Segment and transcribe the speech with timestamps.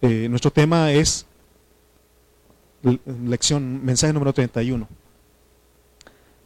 [0.00, 1.26] Eh, nuestro tema es
[3.24, 4.88] lección, mensaje número 31.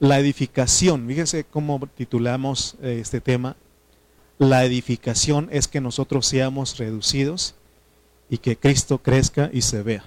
[0.00, 3.56] La edificación, fíjense cómo titulamos eh, este tema.
[4.38, 7.54] La edificación es que nosotros seamos reducidos
[8.28, 10.04] y que Cristo crezca y se vea.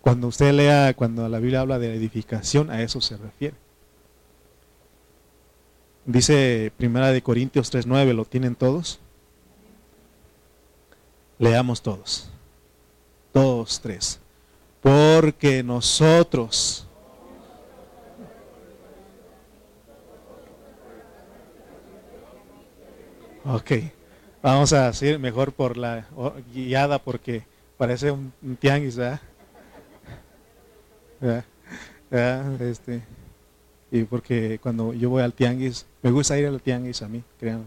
[0.00, 3.54] Cuando usted lea, cuando la Biblia habla de edificación, a eso se refiere.
[6.06, 9.00] Dice Primera de Corintios 3:9, ¿lo tienen todos?
[11.40, 12.30] Leamos todos.
[13.34, 14.20] Dos, tres.
[14.80, 16.86] Porque nosotros
[23.44, 23.70] Ok,
[24.42, 26.06] vamos a decir mejor por la
[26.52, 27.42] guiada porque
[27.78, 29.20] parece un, tianguis, ¿verdad?
[32.60, 33.02] Este,
[33.90, 37.64] y porque cuando yo voy al tianguis, me gusta ir al tianguis a mí, créanme.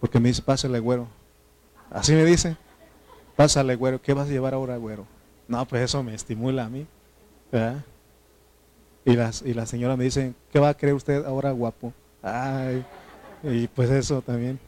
[0.00, 1.08] Porque me dice, pásale, güero.
[1.90, 2.56] Así me dice,
[3.36, 5.06] pásale, güero, ¿qué vas a llevar ahora, güero?
[5.46, 6.86] No, pues eso me estimula a mí.
[9.04, 11.92] Y, las, y la señora me dice, ¿qué va a creer usted ahora, guapo?
[12.22, 12.84] Ay,
[13.42, 14.58] y pues eso también.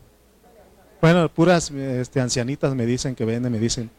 [1.00, 3.90] Bueno, puras este, ancianitas me dicen que venden, me dicen,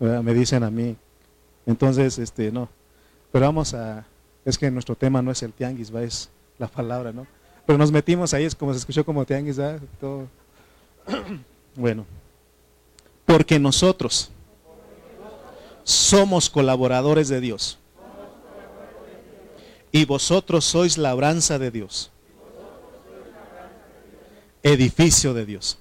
[0.00, 0.96] me dicen a mí.
[1.66, 2.68] Entonces, este, no.
[3.32, 4.04] Pero vamos a,
[4.44, 7.26] es que nuestro tema no es el tianguis, va, es la palabra, ¿no?
[7.66, 9.80] Pero nos metimos ahí, es como se escuchó como tianguis, ¿verdad?
[10.00, 10.28] Todo.
[11.78, 12.06] Bueno,
[13.26, 14.30] porque nosotros
[15.82, 17.78] somos colaboradores de Dios.
[19.92, 22.10] Y vosotros sois labranza de Dios.
[24.62, 25.78] Edificio de Dios.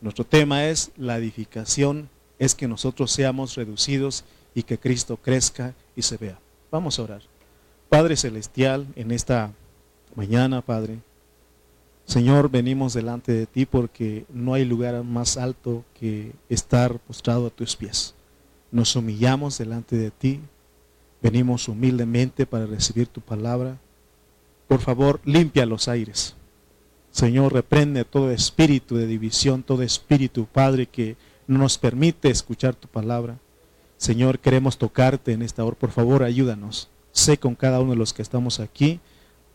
[0.00, 6.02] Nuestro tema es la edificación, es que nosotros seamos reducidos y que Cristo crezca y
[6.02, 6.38] se vea.
[6.70, 7.22] Vamos a orar.
[7.88, 9.52] Padre Celestial, en esta
[10.14, 10.98] mañana, Padre,
[12.08, 17.50] Señor, venimos delante de ti porque no hay lugar más alto que estar postrado a
[17.50, 18.14] tus pies.
[18.72, 20.40] Nos humillamos delante de ti,
[21.20, 23.76] venimos humildemente para recibir tu palabra.
[24.68, 26.34] Por favor, limpia los aires.
[27.10, 32.88] Señor, reprende todo espíritu de división, todo espíritu, Padre, que no nos permite escuchar tu
[32.88, 33.36] palabra.
[33.98, 35.76] Señor, queremos tocarte en esta hora.
[35.76, 36.88] Por favor, ayúdanos.
[37.12, 38.98] Sé con cada uno de los que estamos aquí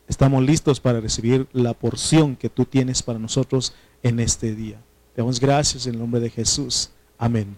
[0.08, 4.78] Estamos listos para recibir la porción que tú tienes para nosotros en este día.
[5.16, 6.92] Te damos gracias en el nombre de Jesús.
[7.18, 7.58] Amén.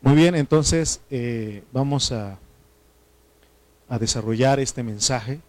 [0.00, 2.38] Muy bien, entonces eh, vamos a,
[3.88, 5.40] a desarrollar este mensaje.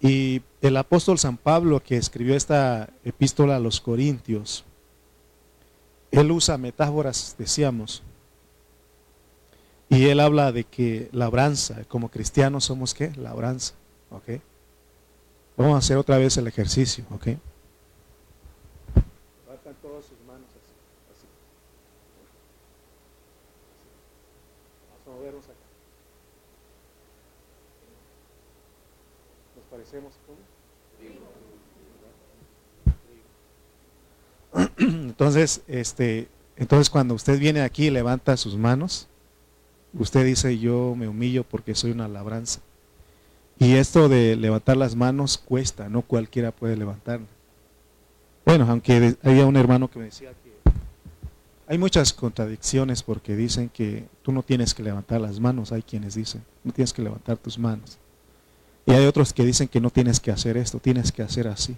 [0.00, 4.64] Y el apóstol San Pablo que escribió esta epístola a los Corintios,
[6.10, 8.02] él usa metáforas, decíamos,
[9.92, 13.12] y él habla de que labranza, como cristianos somos qué?
[13.14, 13.74] Labranza.
[14.10, 14.40] ¿Ok?
[15.54, 17.04] Vamos a hacer otra vez el ejercicio.
[17.10, 17.26] ¿Ok?
[19.44, 20.72] Levantan todas sus manos así.
[21.12, 21.26] así.
[24.88, 25.54] Vamos a movernos acá.
[29.56, 30.14] ¿Nos parecemos?
[34.78, 39.10] Entonces, este, entonces cuando usted viene aquí y levanta sus manos,
[39.94, 42.60] Usted dice, yo me humillo porque soy una labranza.
[43.58, 47.26] Y esto de levantar las manos cuesta, no cualquiera puede levantarla.
[48.44, 50.52] Bueno, aunque había un hermano que me decía que
[51.72, 56.14] hay muchas contradicciones porque dicen que tú no tienes que levantar las manos, hay quienes
[56.14, 57.98] dicen, no tienes que levantar tus manos.
[58.84, 61.76] Y hay otros que dicen que no tienes que hacer esto, tienes que hacer así.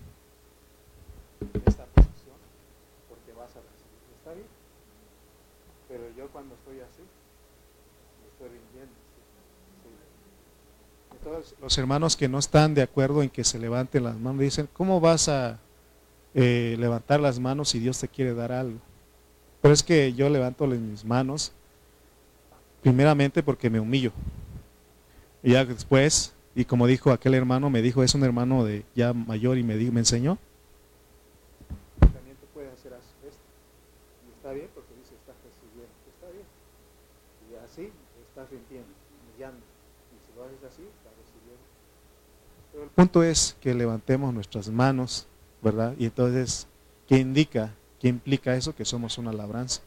[11.61, 15.01] Los hermanos que no están de acuerdo en que se levanten las manos dicen, ¿cómo
[15.01, 15.59] vas a
[16.35, 18.79] eh, levantar las manos si Dios te quiere dar algo?
[19.63, 21.53] Pero es que yo levanto mis manos
[22.83, 24.13] primeramente porque me humillo.
[25.43, 29.13] Y ya después, y como dijo aquel hermano, me dijo, es un hermano de ya
[29.13, 30.39] mayor y me, dijo, me enseñó.
[32.01, 33.41] También te puedes hacer esto.
[34.29, 35.95] Y está bien porque dice, estás recibiendo.
[36.13, 36.47] Está bien.
[37.51, 37.93] Y así
[38.29, 38.93] estás rindiendo,
[39.29, 39.65] humillando.
[40.13, 40.85] Y si lo haces así,
[42.83, 45.27] el punto es que levantemos nuestras manos,
[45.63, 45.95] ¿verdad?
[45.99, 46.67] Y entonces,
[47.09, 47.75] ¿qué indica?
[48.01, 48.75] ¿Qué implica eso?
[48.75, 49.83] Que somos una labranza.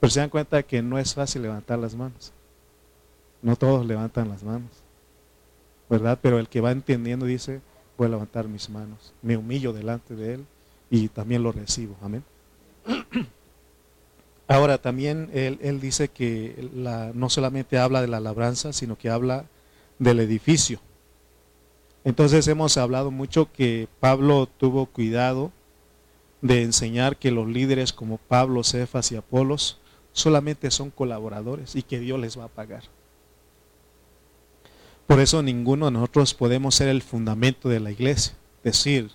[0.00, 2.32] Pero se dan cuenta que no es fácil levantar las manos.
[3.42, 4.70] No todos levantan las manos,
[5.88, 6.18] ¿verdad?
[6.20, 7.60] Pero el que va entendiendo dice,
[7.96, 9.12] voy a levantar mis manos.
[9.22, 10.46] Me humillo delante de Él
[10.90, 11.96] y también lo recibo.
[12.02, 12.24] Amén.
[14.48, 19.08] Ahora también él, él dice que la, no solamente habla de la labranza, sino que
[19.08, 19.44] habla
[20.00, 20.80] del edificio.
[22.04, 25.52] Entonces hemos hablado mucho que Pablo tuvo cuidado
[26.40, 29.78] de enseñar que los líderes como Pablo, Cefas y Apolos
[30.12, 32.84] solamente son colaboradores y que Dios les va a pagar.
[35.06, 39.10] Por eso ninguno de nosotros podemos ser el fundamento de la iglesia, decir,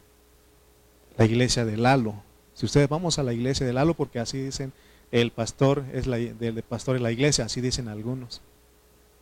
[1.17, 2.15] la iglesia del Lalo.
[2.53, 4.73] Si ustedes vamos a la iglesia del Lalo, porque así dicen,
[5.11, 8.41] el pastor es la, del pastor de la iglesia, así dicen algunos.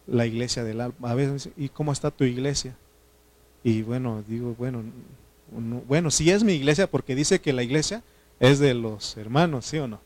[0.07, 0.95] La iglesia del Lalo.
[1.03, 2.75] A veces, ¿y cómo está tu iglesia?
[3.63, 4.83] Y bueno, digo, bueno,
[5.87, 8.03] bueno, sí es mi iglesia porque dice que la iglesia
[8.39, 10.01] es de los hermanos, ¿sí o no?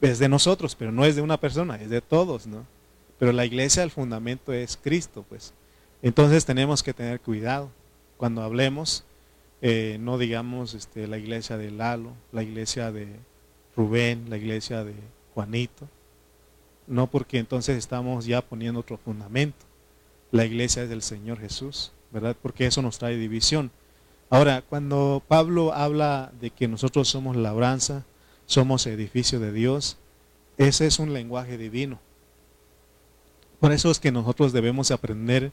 [0.00, 2.66] Es de nosotros, pero no es de una persona, es de todos, ¿no?
[3.18, 5.54] Pero la iglesia, el fundamento es Cristo, pues.
[6.02, 7.70] Entonces tenemos que tener cuidado.
[8.18, 9.04] Cuando hablemos,
[9.62, 13.08] eh, no digamos este, la iglesia de Lalo, la iglesia de
[13.76, 14.94] Rubén, la iglesia de
[15.32, 15.88] Juanito.
[16.86, 19.64] No porque entonces estamos ya poniendo otro fundamento.
[20.30, 22.36] La iglesia es del Señor Jesús, ¿verdad?
[22.40, 23.72] Porque eso nos trae división.
[24.30, 28.04] Ahora, cuando Pablo habla de que nosotros somos labranza,
[28.46, 29.98] somos edificio de Dios,
[30.56, 31.98] ese es un lenguaje divino.
[33.58, 35.50] Por eso es que nosotros debemos aprender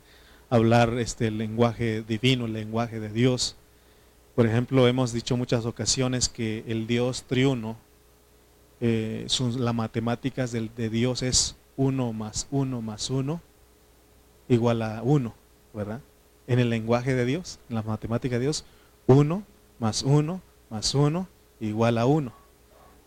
[0.50, 3.56] a hablar este lenguaje divino, el lenguaje de Dios.
[4.36, 7.76] Por ejemplo, hemos dicho muchas ocasiones que el Dios triuno,
[8.82, 9.26] eh,
[9.58, 13.42] las matemáticas de, de Dios es 1 más 1 más 1
[14.48, 15.34] igual a 1,
[15.74, 16.02] ¿verdad?
[16.48, 18.66] En el lenguaje de Dios, en la matemática de Dios,
[19.08, 19.44] 1
[19.80, 21.28] más 1 más 1
[21.60, 22.34] igual a 1.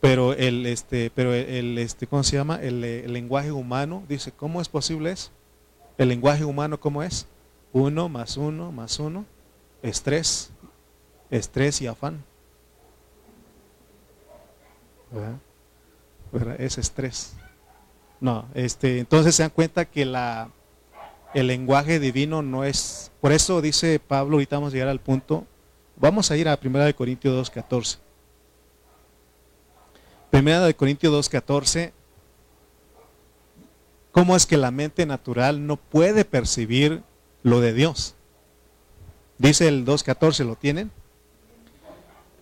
[0.00, 2.56] Pero el este, pero el este, ¿cómo se llama?
[2.56, 5.30] El, el lenguaje humano dice, ¿cómo es posible eso?
[5.96, 7.26] El lenguaje humano, ¿cómo es?
[7.72, 9.24] 1 más 1 más 1
[9.82, 10.50] es 3
[11.30, 12.22] estrés y afán.
[15.10, 16.60] ¿Verdad?
[16.60, 17.34] Es estrés.
[18.20, 20.50] No, este, entonces se dan cuenta que la,
[21.34, 25.44] el lenguaje divino no es, por eso dice Pablo, ahorita vamos a llegar al punto,
[25.96, 27.98] vamos a ir a 1 Corintios 2.14.
[30.32, 31.92] 1 Corintios 2.14,
[34.12, 37.02] ¿cómo es que la mente natural no puede percibir
[37.42, 38.14] lo de Dios?
[39.38, 40.92] Dice el 2.14, ¿lo tienen?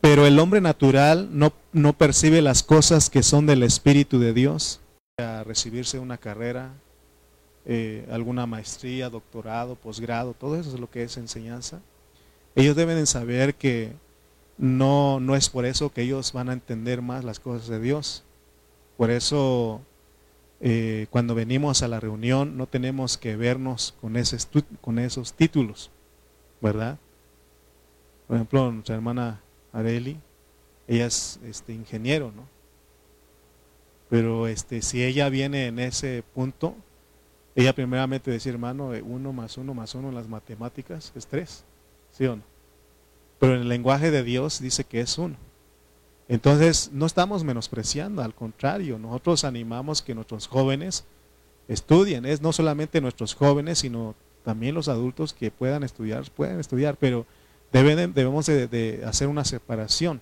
[0.02, 4.80] Pero el hombre natural no, no percibe las cosas que son del Espíritu de Dios.
[5.18, 6.72] A recibirse una carrera,
[7.64, 11.80] eh, alguna maestría, doctorado, posgrado, todo eso es lo que es enseñanza.
[12.54, 13.92] Ellos deben saber que
[14.58, 18.24] no, no es por eso que ellos van a entender más las cosas de Dios.
[18.96, 19.80] Por eso
[20.60, 24.36] eh, cuando venimos a la reunión no tenemos que vernos con, ese,
[24.80, 25.90] con esos títulos,
[26.60, 26.98] ¿verdad?
[28.28, 29.40] Por ejemplo, nuestra hermana
[29.72, 30.18] Areli,
[30.86, 32.46] ella es este, ingeniero, ¿no?
[34.08, 36.76] Pero este, si ella viene en ese punto,
[37.54, 41.64] ella primeramente decir, hermano, uno más uno más uno en las matemáticas es tres,
[42.10, 42.42] ¿sí o no?
[43.38, 45.36] Pero en el lenguaje de Dios dice que es uno.
[46.28, 51.04] Entonces, no estamos menospreciando, al contrario, nosotros animamos que nuestros jóvenes
[51.68, 52.24] estudien.
[52.24, 54.14] Es no solamente nuestros jóvenes, sino
[54.44, 57.26] también los adultos que puedan estudiar, pueden estudiar, pero
[57.72, 60.20] debemos de, hacer una separación.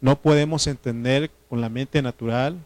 [0.00, 2.58] No podemos entender con la mente natural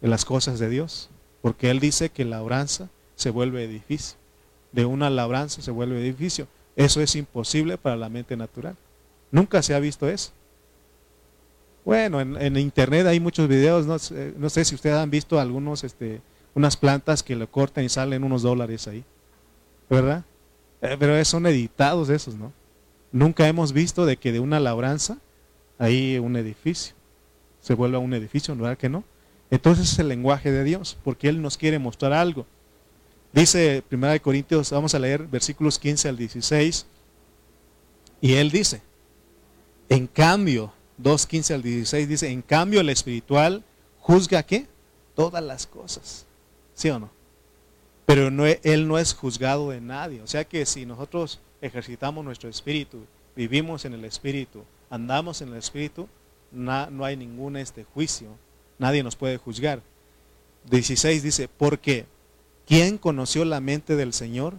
[0.00, 1.10] las cosas de Dios,
[1.42, 2.88] porque Él dice que la labranza
[3.22, 4.18] se vuelve edificio.
[4.72, 6.46] De una labranza se vuelve edificio.
[6.76, 8.76] Eso es imposible para la mente natural.
[9.30, 10.32] Nunca se ha visto eso.
[11.84, 13.96] Bueno, en, internet hay muchos videos, no,
[14.38, 16.20] no, sé si ustedes han visto algunos, este,
[16.54, 19.04] unas plantas que le cortan y salen unos dólares ahí,
[19.90, 20.24] ¿verdad?
[20.80, 22.52] Eh, pero son editados esos, ¿no?
[23.10, 25.18] Nunca hemos visto de que de una labranza
[25.76, 26.94] hay un edificio.
[27.60, 29.02] Se vuelva un edificio, ¿no verdad que no?
[29.50, 32.46] Entonces es el lenguaje de Dios, porque Él nos quiere mostrar algo.
[33.32, 36.86] Dice 1 Corintios, vamos a leer versículos 15 al 16,
[38.20, 38.82] y Él dice,
[39.88, 43.64] en cambio, 2, 15 al 16 dice, en cambio el espiritual
[44.00, 44.66] juzga qué?
[45.14, 46.26] Todas las cosas.
[46.74, 47.10] ¿Sí o no?
[48.06, 50.20] Pero no, Él no es juzgado de nadie.
[50.22, 55.56] O sea que si nosotros ejercitamos nuestro espíritu, vivimos en el espíritu, andamos en el
[55.56, 56.08] espíritu,
[56.50, 58.28] no hay ningún este juicio,
[58.78, 59.80] nadie nos puede juzgar.
[60.70, 62.06] 16 dice, porque
[62.72, 64.54] ¿quién conoció la mente del Señor?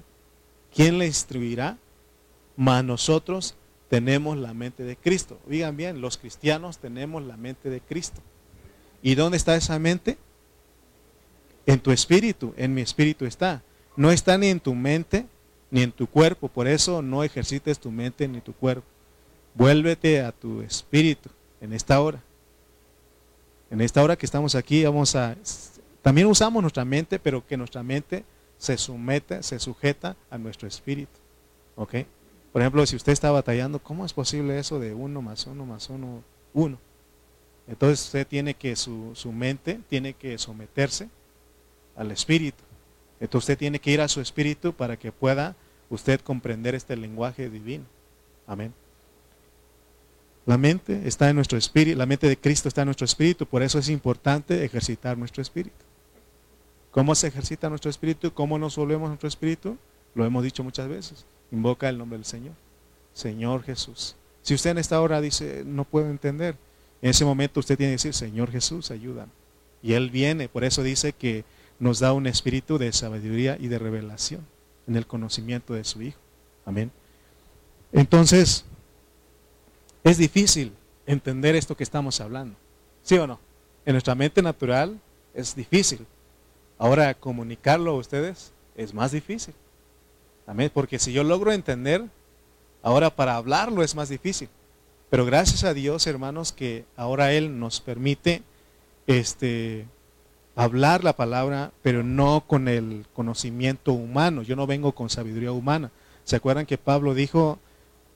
[0.71, 1.79] ¿Quién le instruirá?
[2.55, 3.55] Mas nosotros
[3.89, 5.39] tenemos la mente de Cristo.
[5.47, 8.21] Digan bien, los cristianos tenemos la mente de Cristo.
[9.01, 10.19] ¿Y dónde está esa mente?
[11.65, 13.63] En tu espíritu, en mi espíritu está.
[13.95, 15.25] No está ni en tu mente
[15.71, 16.49] ni en tu cuerpo.
[16.49, 18.85] Por eso no ejercites tu mente ni tu cuerpo.
[19.55, 22.21] Vuélvete a tu espíritu en esta hora.
[23.71, 25.35] En esta hora que estamos aquí, vamos a.
[26.03, 28.25] También usamos nuestra mente, pero que nuestra mente
[28.57, 31.19] se somete, se sujeta a nuestro espíritu.
[31.75, 31.95] ¿Ok?
[32.51, 35.89] Por ejemplo, si usted está batallando, ¿cómo es posible eso de uno más uno más
[35.89, 36.21] uno,
[36.53, 36.77] uno?
[37.67, 41.09] Entonces usted tiene que, su, su mente tiene que someterse
[41.95, 42.63] al espíritu.
[43.19, 45.55] Entonces usted tiene que ir a su espíritu para que pueda
[45.89, 47.85] usted comprender este lenguaje divino.
[48.45, 48.73] Amén.
[50.45, 53.63] La mente está en nuestro espíritu, la mente de Cristo está en nuestro espíritu, por
[53.63, 55.82] eso es importante ejercitar nuestro espíritu.
[56.93, 58.31] ¿Cómo se ejercita nuestro espíritu?
[58.31, 59.77] ¿Cómo nos volvemos nuestro espíritu?
[60.13, 61.25] Lo hemos dicho muchas veces.
[61.51, 62.53] Invoca el nombre del Señor.
[63.13, 64.15] Señor Jesús.
[64.43, 66.55] Si usted en esta hora dice, no puedo entender,
[67.01, 69.31] en ese momento usted tiene que decir, Señor Jesús, ayúdame.
[69.81, 71.45] Y Él viene, por eso dice que
[71.79, 74.45] nos da un espíritu de sabiduría y de revelación
[74.85, 76.19] en el conocimiento de su Hijo.
[76.63, 76.91] Amén.
[77.91, 78.65] Entonces,
[80.03, 80.73] es difícil
[81.07, 82.55] entender esto que estamos hablando.
[83.01, 83.39] ¿Sí o no?
[83.83, 84.99] En nuestra mente natural
[85.33, 86.05] es difícil.
[86.83, 89.53] Ahora, comunicarlo a ustedes es más difícil.
[90.45, 90.69] Amén.
[90.73, 92.03] Porque si yo logro entender,
[92.81, 94.49] ahora para hablarlo es más difícil.
[95.09, 98.43] Pero gracias a Dios, hermanos, que ahora Él nos permite
[99.07, 99.85] este,
[100.57, 104.41] hablar la palabra, pero no con el conocimiento humano.
[104.41, 105.89] Yo no vengo con sabiduría humana.
[106.25, 107.59] ¿Se acuerdan que Pablo dijo,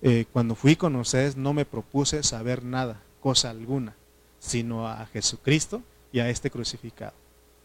[0.02, 3.96] eh, cuando fui con ustedes no me propuse saber nada, cosa alguna,
[4.40, 5.82] sino a Jesucristo
[6.12, 7.14] y a este crucificado.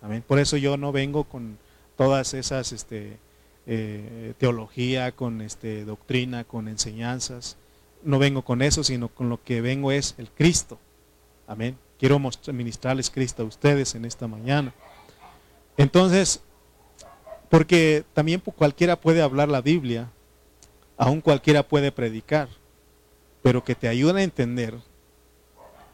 [0.02, 0.24] Amén.
[0.26, 1.58] Por eso yo no vengo con
[1.96, 3.18] todas esas este,
[3.66, 7.56] eh, teología, con este, doctrina, con enseñanzas.
[8.02, 10.78] No vengo con eso, sino con lo que vengo es el Cristo.
[11.46, 11.78] Amén.
[11.98, 12.20] Quiero
[12.52, 14.74] ministrarles Cristo a ustedes en esta mañana.
[15.76, 16.42] Entonces,
[17.48, 20.10] porque también cualquiera puede hablar la Biblia,
[20.96, 22.48] aún cualquiera puede predicar,
[23.42, 24.74] pero que te ayude a entender,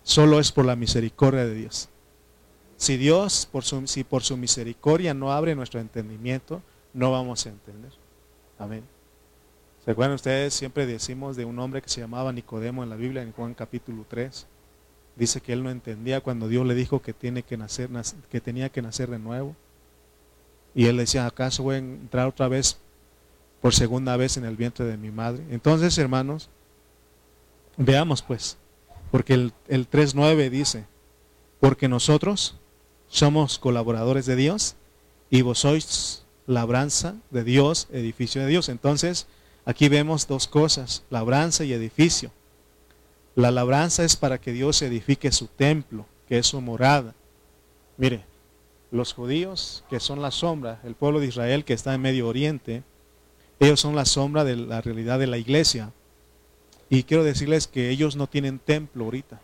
[0.03, 1.91] solo es por la misericordia de Dios.
[2.79, 6.63] Si Dios, por su, si por su misericordia no abre nuestro entendimiento,
[6.95, 7.93] no vamos a entender.
[8.59, 8.83] Amén.
[9.85, 10.55] ¿Se acuerdan ustedes?
[10.55, 14.07] Siempre decimos de un hombre que se llamaba Nicodemo en la Biblia, en Juan capítulo
[14.09, 14.47] 3.
[15.17, 17.91] Dice que él no entendía cuando Dios le dijo que, tiene que, nacer,
[18.31, 19.55] que tenía que nacer de nuevo.
[20.75, 22.79] Y él decía, ¿acaso voy a entrar otra vez
[23.61, 25.45] por segunda vez en el vientre de mi madre.
[25.51, 26.49] Entonces, hermanos,
[27.77, 28.57] veamos pues,
[29.11, 30.85] porque el, el 3.9 dice,
[31.61, 32.57] porque nosotros
[33.09, 34.77] somos colaboradores de Dios
[35.31, 38.69] y vos sois labranza de Dios, edificio de Dios.
[38.69, 39.27] Entonces,
[39.65, 42.31] aquí vemos dos cosas, labranza y edificio.
[43.35, 47.15] La labranza es para que Dios edifique su templo, que es su morada.
[47.97, 48.25] Mire,
[48.91, 52.83] los judíos, que son la sombra, el pueblo de Israel que está en Medio Oriente,
[53.61, 55.93] ellos son la sombra de la realidad de la iglesia.
[56.89, 59.41] Y quiero decirles que ellos no tienen templo ahorita.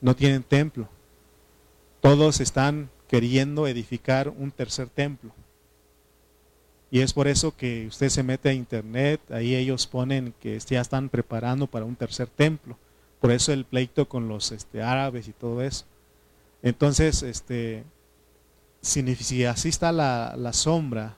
[0.00, 0.88] No tienen templo.
[2.00, 5.32] Todos están queriendo edificar un tercer templo.
[6.90, 10.80] Y es por eso que usted se mete a internet, ahí ellos ponen que ya
[10.80, 12.78] están preparando para un tercer templo.
[13.20, 15.84] Por eso el pleito con los este, árabes y todo eso.
[16.62, 17.84] Entonces, este,
[18.80, 21.16] si, así está la, la sombra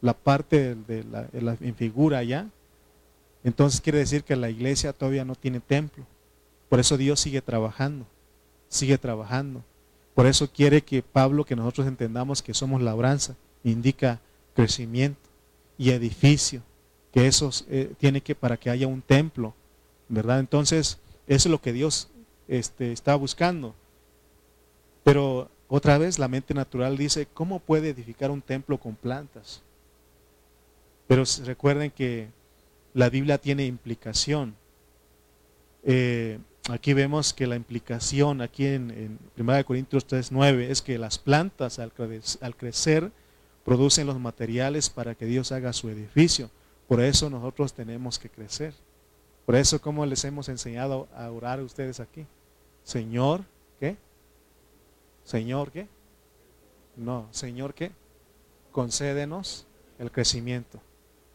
[0.00, 2.48] la parte de la, en figura ya,
[3.44, 6.04] entonces quiere decir que la iglesia todavía no tiene templo.
[6.68, 8.06] Por eso Dios sigue trabajando,
[8.68, 9.64] sigue trabajando.
[10.18, 14.20] Por eso quiere que Pablo, que nosotros entendamos que somos labranza, indica
[14.52, 15.20] crecimiento
[15.78, 16.60] y edificio,
[17.12, 19.54] que eso eh, tiene que para que haya un templo,
[20.08, 20.40] ¿verdad?
[20.40, 20.98] Entonces,
[21.28, 22.08] eso es lo que Dios
[22.48, 23.76] este, está buscando.
[25.04, 29.62] Pero otra vez la mente natural dice, ¿cómo puede edificar un templo con plantas?
[31.06, 32.26] Pero recuerden que
[32.92, 34.56] la Biblia tiene implicación.
[35.84, 41.18] Eh, aquí vemos que la implicación, aquí en, en 1 Corintios 3.9, es que las
[41.18, 41.92] plantas al,
[42.56, 43.10] crecer
[43.64, 46.50] producen los materiales para que Dios haga su edificio.
[46.86, 48.74] Por eso nosotros tenemos que crecer.
[49.46, 52.26] Por eso, como les hemos enseñado a orar a ustedes aquí?
[52.82, 53.42] Señor,
[53.80, 53.96] ¿qué?
[55.24, 55.86] Señor, ¿qué?
[56.96, 57.92] No, Señor, ¿qué?
[58.72, 59.66] Concédenos
[59.98, 60.80] el crecimiento.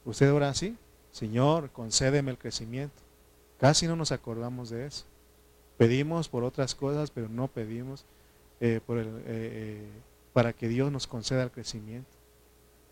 [0.05, 0.75] ¿Usted ora así?
[1.11, 3.01] Señor, concédeme el crecimiento.
[3.59, 5.05] Casi no nos acordamos de eso.
[5.77, 8.05] Pedimos por otras cosas, pero no pedimos
[8.59, 9.87] eh, eh, eh,
[10.31, 12.09] para que Dios nos conceda el crecimiento.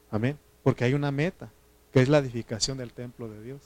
[0.09, 0.37] Amén.
[0.63, 1.49] Porque hay una meta,
[1.91, 3.61] que es la edificación del templo de Dios.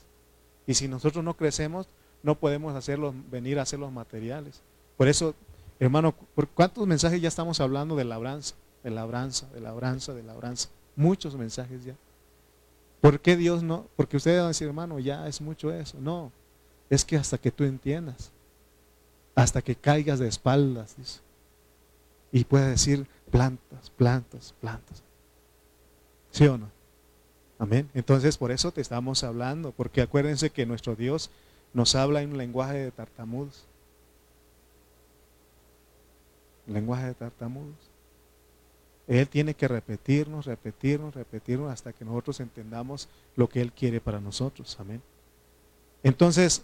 [0.68, 1.88] Y si nosotros no crecemos,
[2.24, 4.62] no podemos hacerlos, venir a hacer los materiales.
[4.98, 5.36] Por eso,
[5.80, 8.56] hermano, ¿por cuántos mensajes ya estamos hablando de labranza?
[8.84, 10.70] De labranza, de labranza, de labranza.
[10.96, 11.96] Muchos mensajes ya.
[13.02, 13.86] ¿Por qué Dios no?
[13.96, 15.98] Porque ustedes van a decir, hermano, ya es mucho eso.
[16.00, 16.32] No,
[16.90, 18.32] es que hasta que tú entiendas,
[19.36, 21.20] hasta que caigas de espaldas, dice.
[22.32, 25.04] Y puedes decir plantas, plantas, plantas.
[26.32, 26.70] ¿Sí o no?
[27.60, 27.90] Amén.
[27.94, 31.30] Entonces, por eso te estamos hablando, porque acuérdense que nuestro Dios
[31.74, 33.66] nos habla en un lenguaje de tartamudos.
[36.68, 37.76] lenguaje de tartamudos.
[39.08, 44.20] Él tiene que repetirnos, repetirnos, repetirnos hasta que nosotros entendamos lo que Él quiere para
[44.20, 44.76] nosotros.
[44.80, 45.02] Amén.
[46.02, 46.64] Entonces,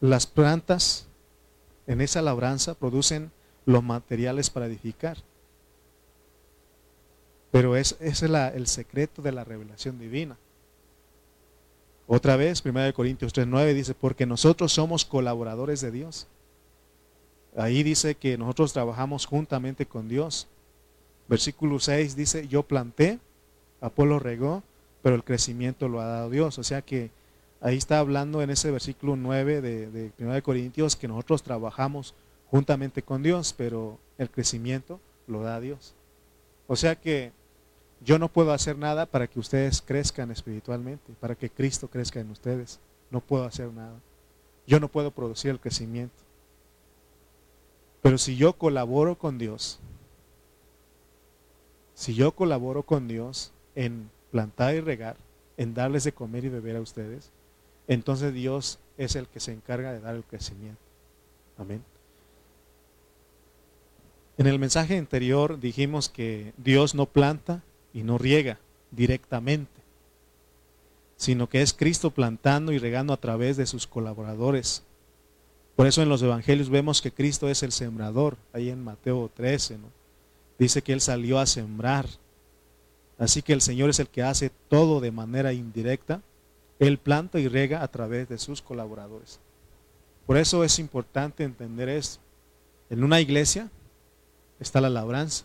[0.00, 1.06] las plantas
[1.86, 3.30] en esa labranza producen
[3.66, 5.18] los materiales para edificar.
[7.50, 10.36] Pero es, ese es el secreto de la revelación divina.
[12.06, 16.26] Otra vez, 1 Corintios 3.9 dice, porque nosotros somos colaboradores de Dios.
[17.56, 20.46] Ahí dice que nosotros trabajamos juntamente con Dios.
[21.28, 23.18] Versículo 6 dice, yo planté,
[23.80, 24.62] Apolo regó,
[25.02, 26.58] pero el crecimiento lo ha dado Dios.
[26.58, 27.10] O sea que
[27.60, 32.14] ahí está hablando en ese versículo 9 de, de 1 Corintios que nosotros trabajamos
[32.50, 35.94] juntamente con Dios, pero el crecimiento lo da Dios.
[36.66, 37.32] O sea que
[38.02, 42.30] yo no puedo hacer nada para que ustedes crezcan espiritualmente, para que Cristo crezca en
[42.30, 42.80] ustedes.
[43.10, 43.98] No puedo hacer nada.
[44.66, 46.14] Yo no puedo producir el crecimiento.
[48.02, 49.78] Pero si yo colaboro con Dios,
[51.94, 55.16] si yo colaboro con Dios en plantar y regar,
[55.58, 57.30] en darles de comer y beber a ustedes,
[57.90, 60.80] entonces Dios es el que se encarga de dar el crecimiento.
[61.58, 61.82] Amén.
[64.38, 68.60] En el mensaje anterior dijimos que Dios no planta y no riega
[68.92, 69.82] directamente,
[71.16, 74.84] sino que es Cristo plantando y regando a través de sus colaboradores.
[75.74, 79.78] Por eso en los evangelios vemos que Cristo es el sembrador, ahí en Mateo 13,
[79.78, 79.88] ¿no?
[80.60, 82.06] Dice que Él salió a sembrar.
[83.18, 86.22] Así que el Señor es el que hace todo de manera indirecta.
[86.80, 89.38] Él planta y rega a través de sus colaboradores.
[90.26, 92.20] Por eso es importante entender esto.
[92.88, 93.70] En una iglesia
[94.58, 95.44] está la labranza,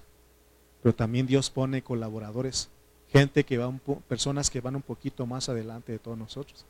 [0.82, 2.70] pero también Dios pone colaboradores,
[3.12, 3.72] gente que va
[4.08, 6.66] personas que van un poquito más adelante de todos nosotros.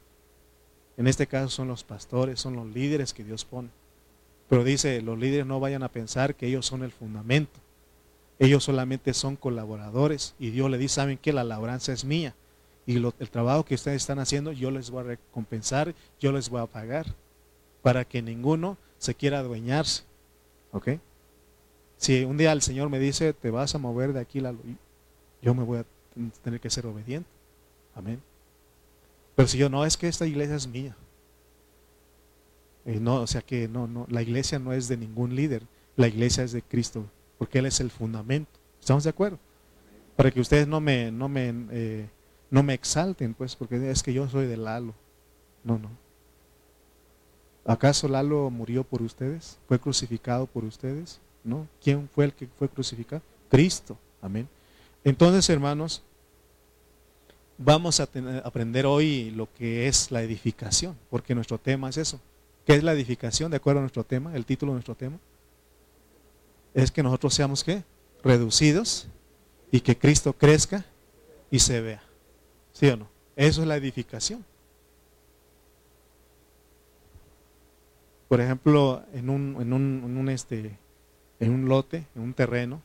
[0.98, 3.70] En este caso son los pastores, son los líderes que Dios pone.
[4.50, 7.60] Pero dice, los líderes no vayan a pensar que ellos son el fundamento.
[8.40, 12.34] Ellos solamente son colaboradores y Dios le dice, saben que la labranza es mía
[12.86, 16.62] y el trabajo que ustedes están haciendo yo les voy a recompensar, yo les voy
[16.62, 17.08] a pagar
[17.82, 20.04] para que ninguno se quiera adueñarse.
[20.72, 20.90] ¿Ok?
[21.98, 24.42] Si un día el Señor me dice, te vas a mover de aquí,
[25.42, 25.86] yo me voy a
[26.44, 27.30] tener que ser obediente.
[27.96, 28.22] Amén.
[29.36, 30.96] Pero si yo no, es que esta iglesia es mía.
[32.86, 35.64] no, o sea que no, no, la iglesia no es de ningún líder,
[35.96, 37.06] la iglesia es de Cristo,
[37.38, 38.52] porque Él es el fundamento.
[38.80, 39.40] ¿Estamos de acuerdo?
[40.16, 42.10] Para que ustedes no me, no me, eh,
[42.56, 44.94] no me exalten, pues, porque es que yo soy de Lalo.
[45.66, 45.90] No, no.
[47.66, 49.58] ¿Acaso Lalo murió por ustedes?
[49.68, 51.20] ¿Fue crucificado por ustedes?
[51.44, 51.68] No.
[51.84, 53.22] ¿Quién fue el que fue crucificado?
[53.50, 53.98] Cristo.
[54.22, 54.48] Amén.
[55.04, 56.02] Entonces, hermanos,
[57.58, 58.08] vamos a
[58.46, 62.22] aprender hoy lo que es la edificación, porque nuestro tema es eso.
[62.66, 65.18] ¿Qué es la edificación de acuerdo a nuestro tema, el título de nuestro tema?
[66.74, 67.84] Es que nosotros seamos qué?
[68.24, 69.10] Reducidos
[69.72, 70.86] y que Cristo crezca
[71.52, 72.05] y se vea.
[72.76, 73.08] ¿Sí o no?
[73.38, 74.44] Eso es la edificación.
[78.28, 80.78] Por ejemplo, en un, en un, este,
[81.40, 82.82] en un lote, en un terreno,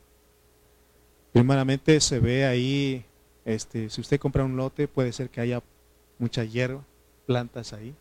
[1.33, 3.03] primeramente se ve ahí
[3.43, 5.61] este, si usted compra un lote, puede ser que haya
[6.19, 6.85] mucha hierba,
[7.25, 7.93] plantas ahí,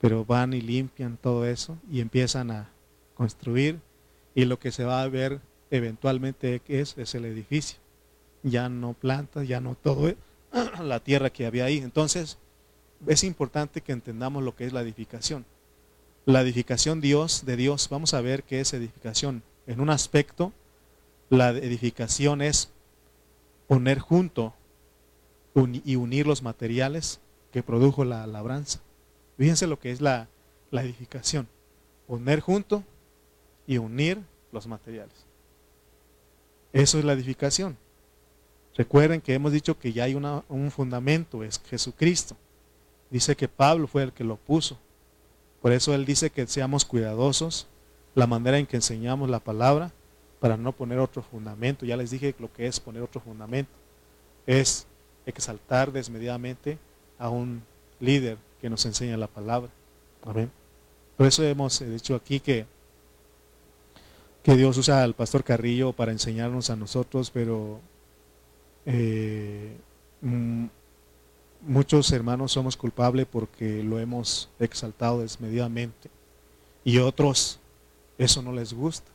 [0.00, 2.70] pero van y limpian todo eso y empiezan a
[3.14, 3.80] construir
[4.32, 5.40] y lo que se va a ver
[5.72, 7.80] eventualmente es, es el edificio.
[8.44, 10.14] Ya no plantas, ya no todo,
[10.82, 11.78] la tierra que había ahí.
[11.78, 12.38] Entonces,
[13.06, 15.44] es importante que entendamos lo que es la edificación.
[16.24, 19.42] La edificación Dios de Dios, vamos a ver qué es edificación.
[19.66, 20.52] En un aspecto,
[21.30, 22.70] la edificación es
[23.66, 24.54] poner junto
[25.84, 27.20] y unir los materiales
[27.52, 28.80] que produjo la labranza.
[29.36, 30.28] Fíjense lo que es la,
[30.70, 31.48] la edificación.
[32.06, 32.84] Poner junto
[33.66, 34.18] y unir
[34.52, 35.14] los materiales.
[36.72, 37.76] Eso es la edificación.
[38.78, 42.36] Recuerden que hemos dicho que ya hay un fundamento, es Jesucristo.
[43.10, 44.78] Dice que Pablo fue el que lo puso.
[45.60, 47.66] Por eso él dice que seamos cuidadosos
[48.14, 49.90] la manera en que enseñamos la palabra
[50.38, 51.84] para no poner otro fundamento.
[51.84, 53.72] Ya les dije lo que es poner otro fundamento.
[54.46, 54.86] Es
[55.26, 56.78] exaltar desmedidamente
[57.18, 57.64] a un
[57.98, 59.70] líder que nos enseña la palabra.
[60.24, 60.52] Amén.
[61.16, 62.64] Por eso hemos dicho aquí que,
[64.44, 67.80] que Dios usa al pastor Carrillo para enseñarnos a nosotros, pero
[68.90, 69.76] eh,
[70.22, 70.64] mm,
[71.66, 76.10] muchos hermanos somos culpables porque lo hemos exaltado desmedidamente
[76.84, 77.60] y otros
[78.16, 79.10] eso no les gusta.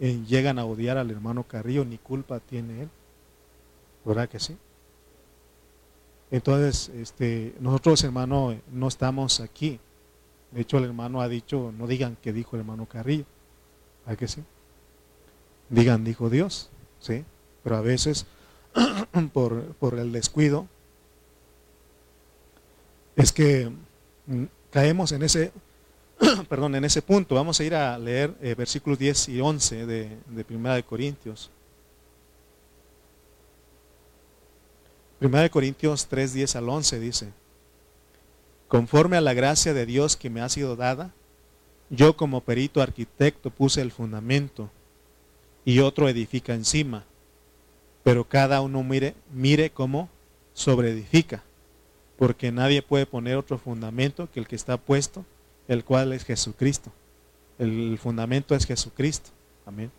[0.00, 2.90] Eh, llegan a odiar al hermano Carrillo, ni culpa tiene él.
[4.04, 4.56] ¿Verdad que sí?
[6.30, 9.80] Entonces, este, nosotros, hermano, no estamos aquí.
[10.50, 13.24] De hecho, el hermano ha dicho, no digan que dijo el hermano Carrillo.
[14.04, 14.44] ¿Verdad que sí?
[15.70, 17.24] digan, dijo Dios, ¿sí?
[17.62, 18.26] Pero a veces,
[19.32, 20.68] por, por el descuido,
[23.16, 23.70] es que
[24.26, 25.52] mm, caemos en ese,
[26.48, 27.34] perdón, en ese punto.
[27.34, 31.50] Vamos a ir a leer eh, versículos 10 y 11 de, de Primera de Corintios.
[35.18, 37.32] Primera de Corintios 3, 10 al 11 dice,
[38.68, 41.14] conforme a la gracia de Dios que me ha sido dada,
[41.88, 44.70] yo como perito arquitecto puse el fundamento
[45.64, 47.04] y otro edifica encima,
[48.04, 50.08] pero cada uno mire, mire cómo
[50.52, 51.42] sobreedifica
[52.16, 55.24] porque nadie puede poner otro fundamento que el que está puesto,
[55.68, 56.92] el cual es Jesucristo.
[57.58, 59.30] El fundamento es Jesucristo.
[59.66, 59.90] Amén.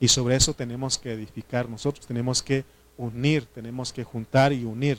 [0.00, 2.64] Y sobre eso tenemos que edificar nosotros, tenemos que
[2.96, 4.98] unir, tenemos que juntar y unir.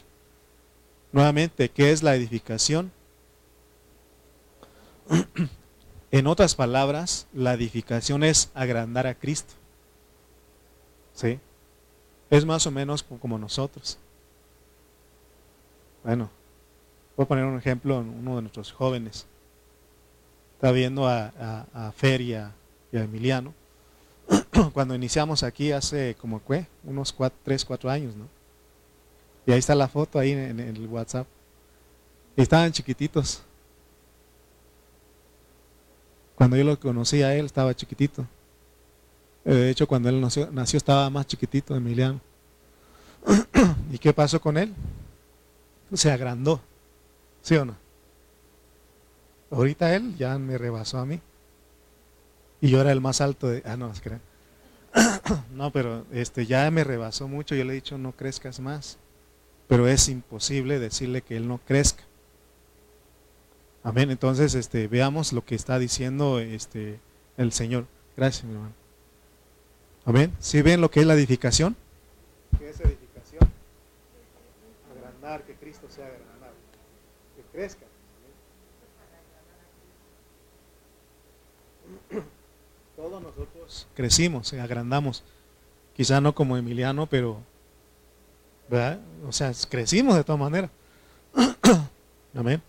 [1.12, 2.92] Nuevamente, ¿qué es la edificación?
[6.12, 9.54] en otras palabras, la edificación es agrandar a Cristo.
[11.14, 11.40] ¿Sí?
[12.30, 13.98] Es más o menos como nosotros.
[16.04, 16.30] Bueno,
[17.16, 19.26] Voy a poner un ejemplo, uno de nuestros jóvenes.
[20.56, 21.32] Está viendo a,
[21.74, 22.52] a, Fer y a,
[22.92, 23.54] Emiliano.
[24.74, 26.66] Cuando iniciamos aquí hace como ¿qué?
[26.84, 28.28] unos 3, 4 cuatro años, ¿no?
[29.46, 31.28] Y ahí está la foto ahí en, el WhatsApp.
[32.36, 33.44] Y estaban chiquititos.
[36.36, 38.26] Cuando yo lo conocí a él estaba chiquitito.
[39.46, 42.20] Eh, de hecho, cuando él nació, estaba más chiquitito, Emiliano.
[43.92, 44.74] ¿Y qué pasó con él?
[45.94, 46.60] Se agrandó.
[47.44, 47.76] ¿Sí o no?
[49.52, 51.22] Ahorita él ya me rebasó a mí.
[52.60, 53.62] Y yo era el más alto de...
[53.66, 54.18] Ah, no, que...
[55.54, 57.54] no, pero este ya me rebasó mucho.
[57.54, 58.98] Yo le he dicho, no crezcas más.
[59.68, 62.04] Pero es imposible decirle que él no crezca.
[63.84, 64.10] Amén.
[64.10, 67.00] Entonces, este, veamos lo que está diciendo este,
[67.38, 67.86] el Señor.
[68.18, 68.85] Gracias, mi hermano.
[70.06, 70.32] Amén.
[70.40, 71.76] ¿Sí ven lo que es la edificación?
[72.60, 73.50] ¿Qué es edificación?
[74.96, 76.26] Agrandar, que Cristo sea agrandado
[77.56, 77.86] crezca.
[82.96, 85.24] Todos nosotros crecimos, agrandamos.
[85.96, 87.42] Quizá no como Emiliano, pero,
[88.70, 89.00] ¿verdad?
[89.28, 90.70] O sea, crecimos de todas maneras.
[92.36, 92.62] Amén.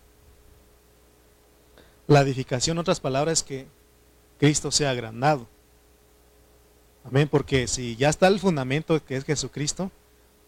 [2.07, 3.67] La edificación, otras palabras, es que
[4.39, 5.47] Cristo sea agrandado.
[7.07, 9.91] Amén, porque si ya está el fundamento que es Jesucristo,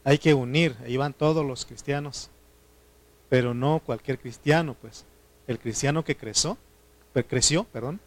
[0.03, 2.29] hay que unir, ahí van todos los cristianos
[3.29, 5.05] pero no cualquier cristiano, pues.
[5.47, 6.57] El cristiano que creció,
[7.27, 7.99] creció, perdón,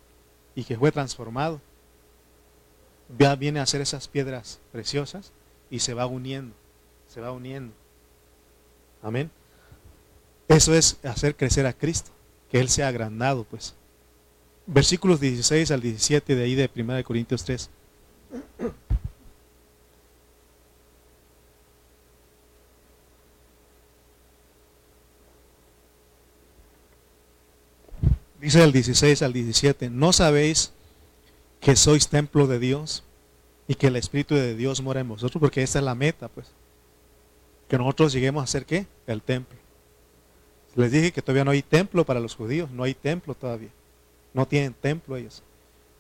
[0.55, 1.61] y que fue transformado,
[3.19, 5.33] ya viene a hacer esas piedras preciosas
[5.71, 6.55] y se va uniendo,
[7.09, 7.73] se va uniendo.
[9.03, 9.31] Amén.
[10.49, 12.11] Eso es hacer crecer a Cristo,
[12.51, 13.75] que Él sea agrandado, pues.
[14.67, 17.71] Versículos 16 al 17 de ahí de 1 Corintios 3.
[28.43, 30.73] Dice el 16 al 17, ¿no sabéis
[31.61, 33.05] que sois templo de Dios
[33.69, 35.39] y que el Espíritu de Dios mora en vosotros?
[35.41, 36.49] Porque esta es la meta, pues.
[37.69, 38.87] Que nosotros lleguemos a ser qué?
[39.07, 39.57] El templo.
[40.75, 43.71] Les dije que todavía no hay templo para los judíos, no hay templo todavía.
[44.35, 45.43] No tienen templo ellos.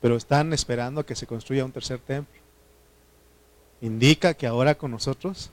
[0.03, 2.39] Pero están esperando que se construya un tercer templo.
[3.81, 5.51] Indica que ahora con nosotros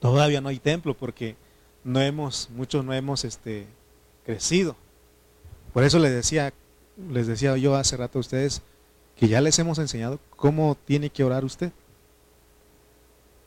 [0.00, 1.36] todavía no hay templo porque
[1.82, 3.66] no hemos, muchos no hemos este,
[4.26, 4.76] crecido.
[5.72, 6.52] Por eso les decía,
[7.10, 8.62] les decía yo hace rato a ustedes
[9.16, 11.72] que ya les hemos enseñado cómo tiene que orar usted.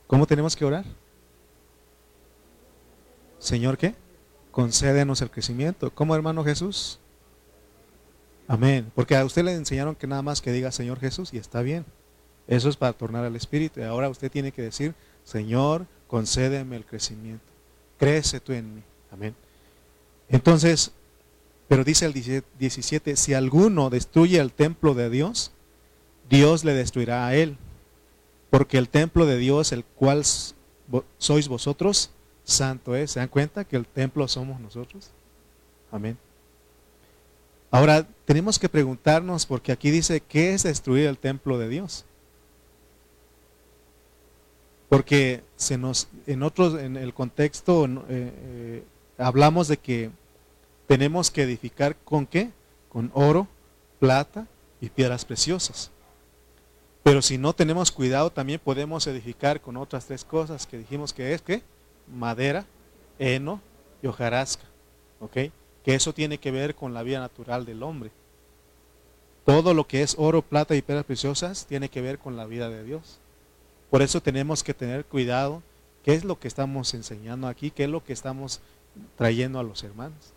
[0.07, 0.85] ¿Cómo tenemos que orar?
[3.37, 3.93] Señor, ¿qué?
[4.51, 5.91] Concédenos el crecimiento.
[5.91, 6.99] ¿Cómo, hermano Jesús?
[8.49, 8.91] Amén.
[8.95, 11.85] Porque a usted le enseñaron que nada más que diga Señor Jesús y está bien.
[12.47, 13.79] Eso es para tornar al Espíritu.
[13.79, 17.45] Y ahora usted tiene que decir, Señor, concédeme el crecimiento.
[17.99, 18.81] Crece tú en mí.
[19.11, 19.35] Amén.
[20.29, 20.91] Entonces,
[21.67, 25.51] pero dice el 17, si alguno destruye el templo de Dios,
[26.27, 27.55] Dios le destruirá a él.
[28.49, 30.23] Porque el templo de Dios, el cual
[31.19, 32.09] sois vosotros,
[32.43, 33.11] santo es.
[33.11, 35.11] ¿Se dan cuenta que el templo somos nosotros?
[35.91, 36.17] Amén.
[37.71, 42.05] Ahora, tenemos que preguntarnos, porque aquí dice, ¿qué es destruir el templo de Dios?
[44.89, 48.83] Porque se nos, en otros, en el contexto, eh, eh,
[49.19, 50.09] hablamos de que
[50.87, 52.49] tenemos que edificar con qué?
[52.89, 53.47] Con oro,
[53.99, 54.47] plata
[54.81, 55.91] y piedras preciosas.
[57.03, 61.33] Pero si no tenemos cuidado, también podemos edificar con otras tres cosas que dijimos que
[61.33, 61.61] es que
[62.07, 62.65] madera,
[63.19, 63.61] heno
[64.01, 64.63] y hojarasca.
[65.19, 65.51] ¿Ok?
[65.89, 68.11] Que eso tiene que ver con la vida natural del hombre.
[69.43, 72.69] Todo lo que es oro, plata y piedras preciosas tiene que ver con la vida
[72.69, 73.17] de Dios.
[73.89, 75.63] Por eso tenemos que tener cuidado
[76.03, 78.61] qué es lo que estamos enseñando aquí, qué es lo que estamos
[79.17, 80.31] trayendo a los hermanos.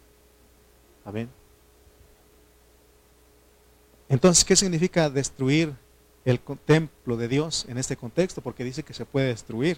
[1.04, 1.28] Amén.
[4.08, 5.74] Entonces, ¿qué significa destruir
[6.24, 8.40] el templo de Dios en este contexto?
[8.40, 9.76] Porque dice que se puede destruir.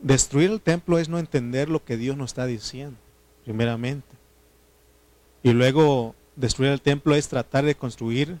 [0.00, 2.96] Destruir el templo es no entender lo que Dios nos está diciendo,
[3.46, 4.08] primeramente.
[5.42, 8.40] Y luego destruir el templo es tratar de construir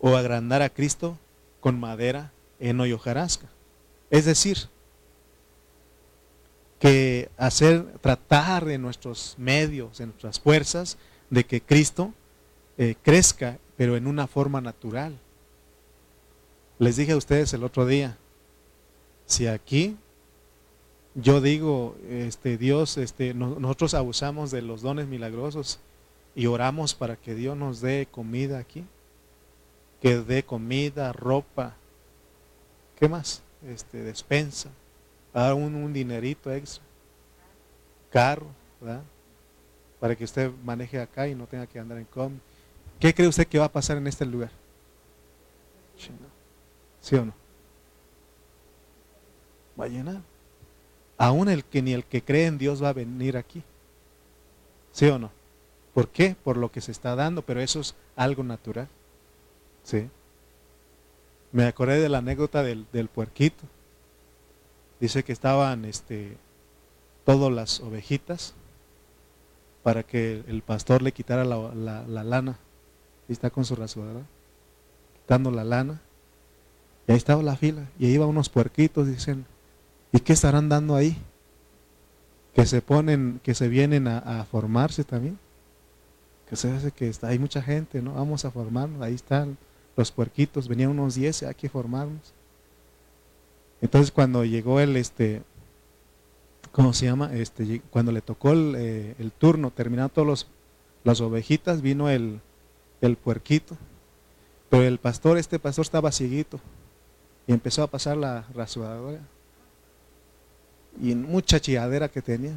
[0.00, 1.16] o agrandar a Cristo
[1.60, 3.46] con madera, heno y hojarasca.
[4.10, 4.58] Es decir,
[6.80, 10.98] que hacer, tratar de nuestros medios, de nuestras fuerzas,
[11.30, 12.12] de que Cristo
[12.78, 15.16] eh, crezca, pero en una forma natural.
[16.80, 18.18] Les dije a ustedes el otro día,
[19.26, 19.96] si aquí
[21.14, 25.78] yo digo, este Dios, este, nosotros abusamos de los dones milagrosos
[26.34, 28.84] y oramos para que Dios nos dé comida aquí,
[30.00, 31.76] que dé comida, ropa,
[32.98, 33.42] ¿qué más?
[33.66, 34.70] Este, despensa,
[35.34, 36.82] dar un, un dinerito extra,
[38.10, 38.46] carro,
[38.80, 39.02] ¿verdad?
[40.00, 42.32] Para que usted maneje acá y no tenga que andar en com.
[42.98, 44.50] ¿Qué cree usted que va a pasar en este lugar?
[47.00, 47.34] ¿Sí o no?
[49.78, 50.31] Va a llenar.
[51.22, 53.62] Aún el que ni el que cree en Dios va a venir aquí.
[54.90, 55.30] ¿Sí o no?
[55.94, 56.34] ¿Por qué?
[56.42, 58.88] Por lo que se está dando, pero eso es algo natural.
[59.84, 60.10] ¿Sí?
[61.52, 63.62] Me acordé de la anécdota del, puerquito.
[64.98, 66.36] Dice que estaban este,
[67.24, 68.54] todas las ovejitas
[69.84, 72.58] para que el pastor le quitara la, lana.
[73.28, 74.26] Y está con su rasuradora,
[75.20, 76.00] quitando la lana.
[77.06, 77.86] Y ahí estaba la fila.
[77.96, 79.46] Y ahí iban unos puerquitos, dicen,
[80.12, 81.16] ¿y qué estarán dando ahí?
[82.54, 85.38] Que se ponen, que se vienen a, formarse también
[86.52, 88.12] que se hace que está, hay mucha gente, ¿no?
[88.12, 89.56] Vamos a formarnos, ahí están
[89.96, 92.34] los puerquitos, venían unos 10, hay que formarnos.
[93.80, 95.40] Entonces cuando llegó el, este,
[96.70, 97.30] ¿cómo se llama?
[97.32, 100.46] Este, cuando le tocó el, eh, turno, terminaron todos
[101.04, 102.42] las ovejitas, vino el,
[103.00, 103.78] el puerquito.
[104.68, 106.60] Pero el pastor, este pastor estaba cieguito
[107.46, 109.20] y empezó a pasar la rasuradora
[111.00, 112.54] y mucha chilladera que tenía.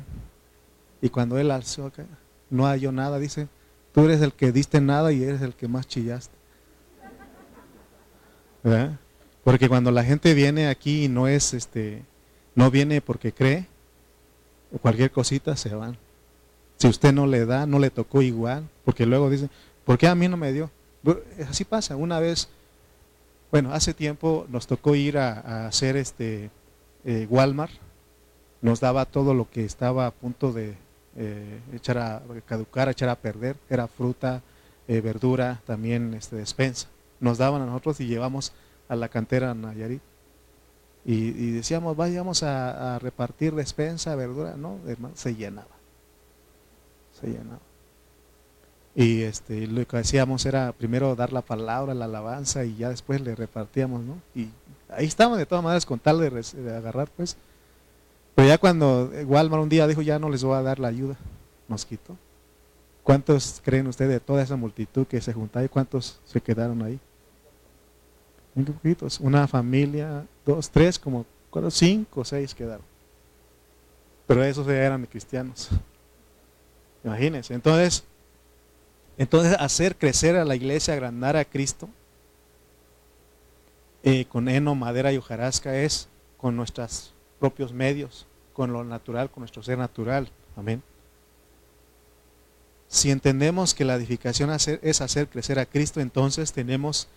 [1.01, 2.05] Y cuando él alzó acá,
[2.49, 3.47] no halló nada, dice,
[3.95, 6.35] Tú eres el que diste nada y eres el que más chillaste.
[9.41, 12.03] Porque cuando la gente viene aquí y no es este,
[12.55, 13.67] no viene porque cree,
[14.73, 15.97] o cualquier cosita se van.
[16.75, 19.49] Si usted no le da, no le tocó igual, porque luego dicen,
[19.85, 20.69] ¿por qué a mí no me dio?
[21.49, 21.95] Así pasa.
[21.95, 22.49] Una vez,
[23.49, 26.49] bueno, hace tiempo nos tocó ir a, hacer este
[27.05, 27.71] eh, Walmart,
[28.65, 30.73] nos daba todo lo que estaba a punto de,
[31.17, 34.41] eh, echar a caducar, echar a perder, era fruta,
[34.87, 36.87] eh, verdura, también este, despensa.
[37.19, 38.53] Nos daban a nosotros y llevamos
[38.89, 40.01] a la cantera Nayarit.
[41.05, 44.79] Y, y decíamos, vayamos a, repartir despensa, verdura, no,
[45.13, 45.75] se llenaba.
[47.21, 47.61] Se llenaba.
[48.95, 53.21] Y este, lo que hacíamos era primero dar la palabra, la alabanza y ya después
[53.21, 54.15] le repartíamos, ¿no?
[54.33, 54.49] Y
[54.89, 57.37] ahí estamos de todas maneras con tal de, de agarrar, pues,
[58.35, 61.15] pero ya cuando Walmart un día dijo, ya no les voy a dar la ayuda,
[61.67, 62.17] nos quitó.
[63.01, 66.99] ¿Cuántos creen ustedes de toda esa multitud que se juntaba y cuántos se quedaron ahí?
[68.55, 69.19] Poquitos.
[69.19, 72.85] Una familia, dos, tres, como cuatro, cinco, seis quedaron.
[74.25, 75.69] Pero esos ya eran cristianos.
[77.03, 77.53] Imagínense.
[77.53, 78.03] Entonces,
[79.17, 81.87] entonces hacer crecer a la iglesia, agrandar a Cristo
[84.03, 89.41] eh, con heno, madera y hojarasca es con nuestras propios medios, con lo natural, con
[89.41, 90.29] nuestro ser natural.
[90.55, 90.81] Amén.
[92.87, 97.07] Si entendemos que la edificación es hacer crecer a Cristo, entonces tenemos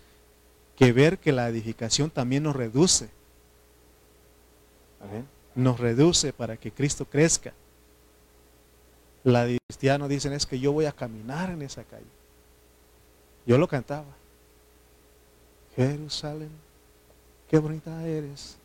[0.76, 3.08] que ver que la edificación también nos reduce.
[5.00, 5.26] Amén.
[5.54, 7.52] Nos reduce para que Cristo crezca.
[9.24, 12.06] La cristianos dicen es que yo voy a caminar en esa calle.
[13.46, 14.06] Yo lo cantaba.
[15.76, 16.50] Jerusalén,
[17.48, 18.56] qué bonita eres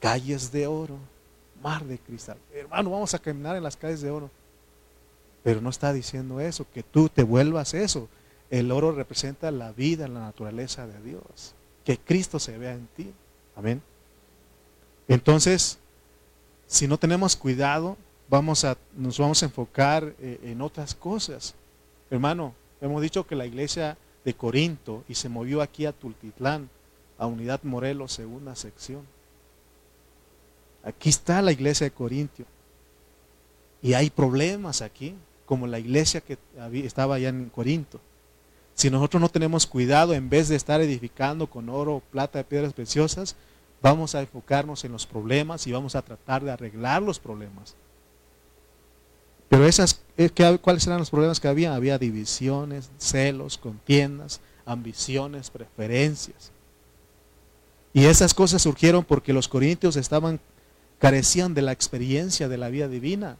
[0.00, 0.98] calles de oro,
[1.62, 2.38] mar de cristal.
[2.52, 4.30] Hermano, vamos a caminar en las calles de oro.
[5.42, 8.08] Pero no está diciendo eso, que tú te vuelvas eso.
[8.50, 11.54] El oro representa la vida, la naturaleza de Dios.
[11.84, 13.12] Que Cristo se vea en ti.
[13.54, 13.80] Amén.
[15.08, 15.78] Entonces,
[16.66, 17.96] si no tenemos cuidado,
[18.28, 21.54] vamos a, nos vamos a enfocar eh, en otras cosas.
[22.10, 26.68] Hermano, hemos dicho que la iglesia de Corinto y se movió aquí a Tultitlán,
[27.18, 29.02] a Unidad Morelos, segunda sección.
[30.86, 32.46] Aquí está la iglesia de Corintio.
[33.82, 36.38] Y hay problemas aquí, como la iglesia que
[36.84, 38.00] estaba allá en Corinto.
[38.74, 43.34] Si nosotros no tenemos cuidado, en vez de estar edificando con oro, plata, piedras preciosas,
[43.82, 47.74] vamos a enfocarnos en los problemas y vamos a tratar de arreglar los problemas.
[49.48, 51.74] Pero esas, eh, ¿cuáles eran los problemas que había?
[51.74, 56.52] Había divisiones, celos, contiendas, ambiciones, preferencias.
[57.92, 60.38] Y esas cosas surgieron porque los corintios estaban
[60.98, 63.36] carecían de la experiencia de la vida divina.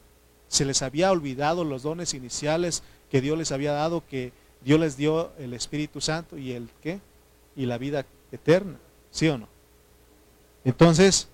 [0.48, 4.32] Se les había olvidado los dones iniciales que Dios les había dado, que
[4.64, 7.00] Dios les dio el Espíritu Santo y el qué?
[7.54, 8.78] Y la vida eterna,
[9.10, 9.48] ¿sí o no?
[10.64, 11.28] Entonces,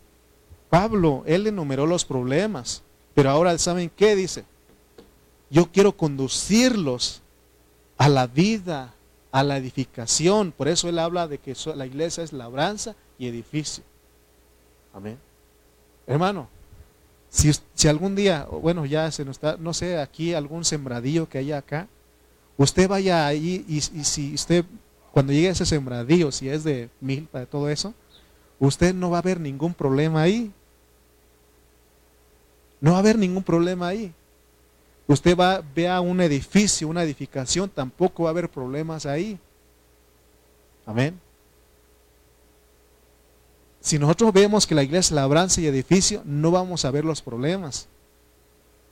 [0.71, 2.83] Pablo, él enumeró los problemas,
[3.15, 4.45] pero ahora ¿saben qué dice?
[5.51, 7.23] Yo quiero conducirlos
[7.99, 8.95] a la vida,
[9.33, 10.53] a la edificación.
[10.53, 13.85] Por eso él habla de que la iglesia es labranza y edificio.
[14.95, 15.19] Amén.
[16.13, 16.47] Hermano,
[17.31, 21.39] si, si, algún día, bueno, ya se nos está, no sé, aquí algún sembradío que
[21.39, 21.89] haya acá,
[22.59, 24.67] usted vaya ahí y, si usted,
[25.11, 27.95] cuando llegue a ese sembradío, si es de mil para todo eso,
[28.59, 30.53] usted no va a ver ningún problema ahí.
[32.79, 34.13] No va a haber ningún problema ahí.
[35.07, 39.39] Usted va, vea un edificio, una edificación, tampoco va a haber problemas ahí.
[40.85, 41.19] Amén.
[43.83, 47.21] Si nosotros vemos que la iglesia es labranza y edificio, no vamos a ver los
[47.21, 47.89] problemas.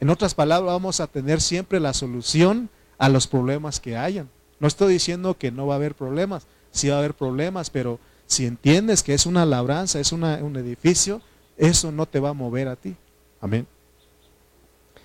[0.00, 4.28] En otras palabras, vamos a tener siempre la solución a los problemas que hayan.
[4.58, 8.00] No estoy diciendo que no va a haber problemas, sí va a haber problemas, pero
[8.26, 10.24] si entiendes que es una labranza, es un
[10.56, 11.22] edificio,
[11.56, 12.96] eso no te va a mover a ti.
[13.40, 13.68] Amén.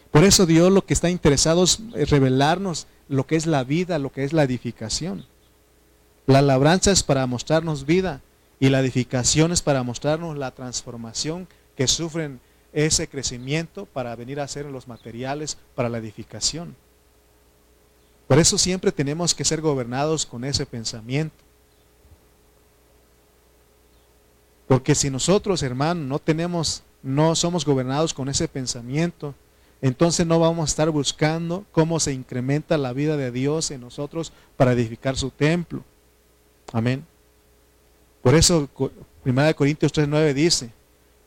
[0.09, 4.11] Por eso Dios lo que está interesado es revelarnos lo que es la vida, lo
[4.11, 5.25] que es la edificación.
[6.25, 8.21] La labranza es para mostrarnos vida,
[8.59, 12.39] y la edificación es para mostrarnos la transformación que sufren
[12.73, 16.75] ese crecimiento para venir a ser los materiales para la edificación.
[18.27, 21.35] Por eso siempre tenemos que ser gobernados con ese pensamiento.
[24.67, 29.35] Porque si nosotros, hermanos, no tenemos, no somos gobernados con ese pensamiento,
[29.81, 34.33] entonces no vamos a estar buscando cómo se incrementa la vida de Dios en nosotros
[34.57, 35.83] para edificar su templo.
[36.73, 37.05] Amén.
[38.25, 38.67] Por eso
[39.23, 40.71] 1 Corintios 3.9 dice,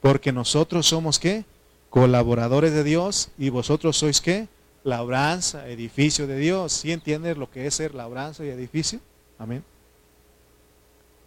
[0.01, 1.45] porque nosotros somos qué?
[1.91, 4.49] Colaboradores de Dios y vosotros sois qué?
[4.83, 6.73] Labranza, edificio de Dios.
[6.73, 8.99] ¿Sí entiendes lo que es ser labranza y edificio?
[9.39, 9.63] Amén.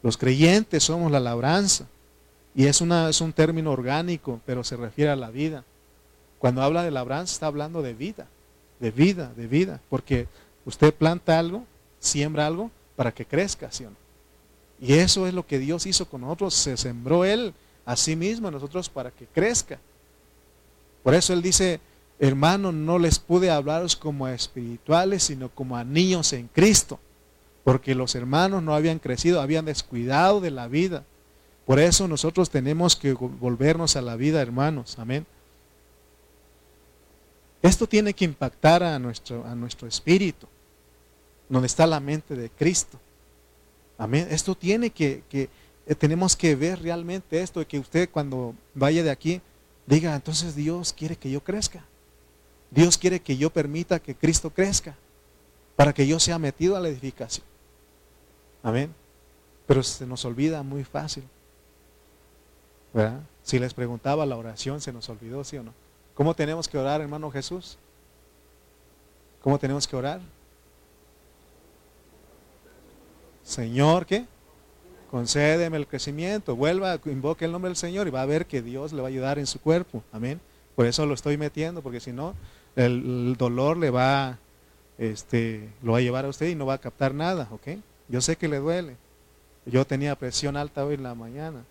[0.03, 1.87] Los creyentes somos la labranza.
[2.53, 5.63] Y es, una, es un término orgánico, pero se refiere a la vida.
[6.37, 8.27] Cuando habla de labranza está hablando de vida,
[8.81, 9.79] de vida, de vida.
[9.89, 10.27] Porque
[10.65, 11.63] usted planta algo,
[12.01, 14.00] siembra algo para que crezca, ¿sí o no?
[14.81, 16.55] Y eso es lo que Dios hizo con nosotros.
[16.55, 17.53] Se sembró Él
[17.85, 19.79] a sí mismo a nosotros para que crezca.
[21.03, 21.79] Por eso Él dice,
[22.19, 26.99] hermano, no les pude hablaros como a espirituales, sino como a niños en Cristo.
[27.63, 31.03] Porque los hermanos no habían crecido, habían descuidado de la vida.
[31.67, 34.97] Por eso nosotros tenemos que volvernos a la vida, hermanos.
[34.97, 35.27] Amén.
[37.61, 40.47] Esto tiene que impactar a nuestro, a nuestro espíritu,
[41.47, 42.99] donde está la mente de Cristo.
[44.01, 44.27] Amén.
[44.31, 45.47] Esto tiene que, que
[45.85, 49.41] eh, tenemos que ver realmente esto, que usted cuando vaya de aquí
[49.85, 51.85] diga, entonces Dios quiere que yo crezca.
[52.71, 54.95] Dios quiere que yo permita que Cristo crezca
[55.75, 57.45] para que yo sea metido a la edificación.
[58.63, 58.91] Amén.
[59.67, 61.23] Pero se nos olvida muy fácil.
[62.95, 63.21] ¿Verdad?
[63.43, 65.75] Si les preguntaba la oración, se nos olvidó, ¿sí o no?
[66.15, 67.77] ¿Cómo tenemos que orar, hermano Jesús?
[69.43, 70.21] ¿Cómo tenemos que orar?
[73.43, 74.25] Señor, ¿qué?
[75.09, 76.55] Concédeme el crecimiento.
[76.55, 79.09] Vuelva, invoque el nombre del Señor y va a ver que Dios le va a
[79.09, 80.03] ayudar en su cuerpo.
[80.11, 80.39] Amén.
[80.75, 82.33] Por eso lo estoy metiendo, porque si no,
[82.75, 84.39] el, dolor le va,
[84.97, 87.77] este, lo va a llevar a usted y no va a captar nada, ¿ok?
[88.07, 88.95] Yo sé que le duele.
[89.65, 91.63] Yo tenía presión alta hoy en la mañana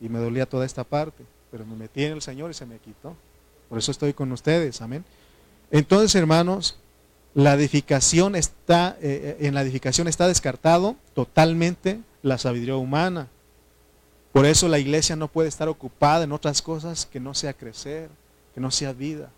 [0.00, 2.78] y me dolía toda esta parte, pero me metí en el Señor y se me
[2.78, 3.16] quitó.
[3.68, 5.04] Por eso estoy con ustedes, amén.
[5.70, 6.78] Entonces, hermanos,
[7.34, 13.28] la edificación está, eh, eh, en la edificación está descartado totalmente la sabiduría humana.
[14.32, 18.08] Por eso la iglesia no puede estar ocupada en otras cosas que no sea crecer,
[18.54, 19.30] que no sea vida.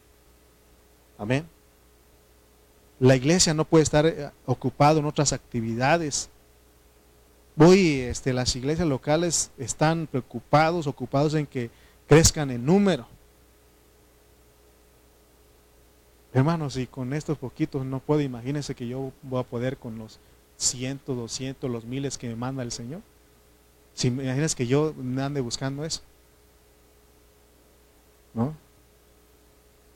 [1.18, 1.46] Amén.
[2.98, 6.28] La iglesia no puede estar eh, ocupada en otras actividades.
[7.56, 11.70] Voy, este, las iglesias locales están preocupados, ocupados en que
[12.08, 13.06] crezcan en número.
[16.32, 20.20] Hermanos, y con estos poquitos no puedo, imagínense que yo voy a poder con los
[20.56, 23.00] cientos, doscientos, los miles que me manda el Señor.
[23.94, 26.02] Si imaginas que yo ande buscando eso.
[28.32, 28.54] ¿No?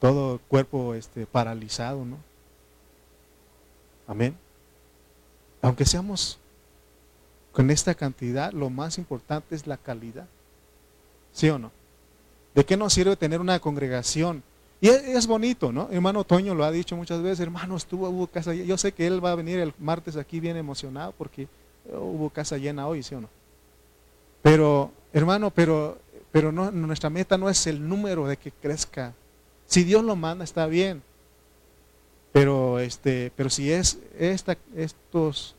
[0.01, 2.19] Todo cuerpo este, paralizado, ¿no?
[4.07, 4.37] Amén.
[5.63, 6.39] aunque seamos
[7.53, 10.27] con esta cantidad, lo más importante es la calidad.
[11.33, 11.71] ¿Sí o no?
[12.55, 14.43] ¿De qué nos sirve tener una congregación?
[14.81, 15.89] Y es, bonito, ¿no?
[15.91, 18.67] Hermano Toño lo ha dicho muchas veces, hermano, estuvo, hubo casa llena.
[18.67, 21.49] Yo sé que él va a venir el martes aquí bien emocionado porque
[21.91, 23.29] hubo casa llena hoy, ¿sí o no?
[24.43, 25.99] Pero, hermano, pero,
[26.31, 29.15] pero no, nuestra meta no es el número de que crezca.
[29.67, 31.03] Si Dios lo manda, está bien.
[32.33, 35.55] Pero, este, pero si es esta, estos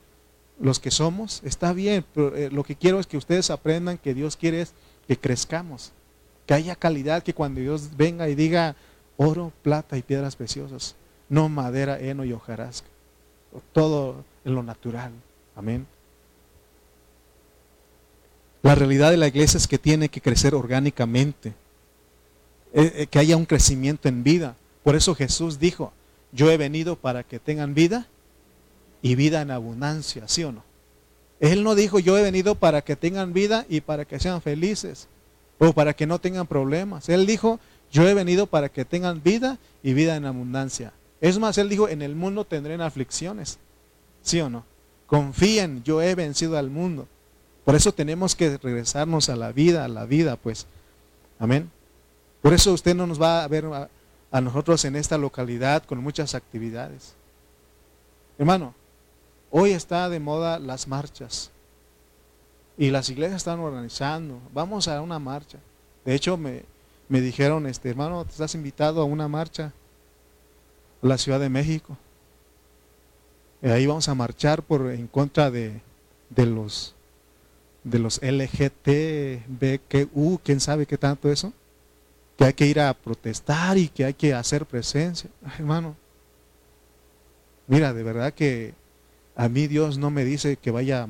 [0.59, 2.05] los que somos, está bien.
[2.13, 4.73] Pero eh, lo que quiero es que ustedes aprendan que Dios quiere es
[5.07, 5.91] que crezcamos,
[6.45, 8.75] que haya calidad, que cuando Dios venga y diga
[9.17, 10.95] oro, plata y piedras preciosas,
[11.29, 12.87] no madera, heno y hojarasca,
[13.73, 15.11] todo en lo natural.
[15.55, 15.87] Amén.
[18.61, 21.49] La realidad de la iglesia es que tiene que crecer orgánicamente,
[22.73, 24.55] eh, eh, que haya un crecimiento en vida.
[24.83, 25.93] Por eso Jesús dijo,
[26.31, 28.07] yo he venido para que tengan vida
[29.01, 30.63] y vida en abundancia, ¿sí o no?
[31.39, 35.07] Él no dijo, yo he venido para que tengan vida y para que sean felices
[35.59, 37.07] o para que no tengan problemas.
[37.09, 37.59] Él dijo,
[37.95, 40.91] yo he venido para que tengan vida y vida en abundancia.
[41.21, 43.57] Es más, él dijo, en el mundo tendrán aflicciones,
[44.21, 44.65] ¿sí o no?
[45.07, 47.07] Confíen, yo he vencido al mundo.
[47.63, 50.67] Por eso tenemos que regresarnos a la vida, a la vida, pues.
[51.39, 51.71] Amén.
[52.41, 56.35] Por eso usted no nos va a ver a, nosotros en esta localidad con muchas
[56.35, 57.13] actividades.
[58.37, 58.75] Hermano,
[59.51, 61.49] hoy está de moda las marchas.
[62.77, 64.41] Y las iglesias están organizando.
[64.53, 65.59] Vamos a una marcha.
[66.03, 66.65] De hecho, me,
[67.07, 69.73] me dijeron, este hermano, te estás invitado a una marcha
[71.01, 71.97] a la Ciudad de México.
[73.61, 75.81] Y ahí vamos a marchar por en contra de,
[76.29, 76.95] de los
[77.83, 80.09] de los LGTBQ,
[80.43, 81.53] quién sabe qué tanto eso,
[82.35, 85.29] que hay que ir a protestar y que hay que hacer presencia.
[85.59, 85.95] hermano,
[87.67, 88.73] mira, de verdad que
[89.35, 91.07] a mí Dios no me dice que vaya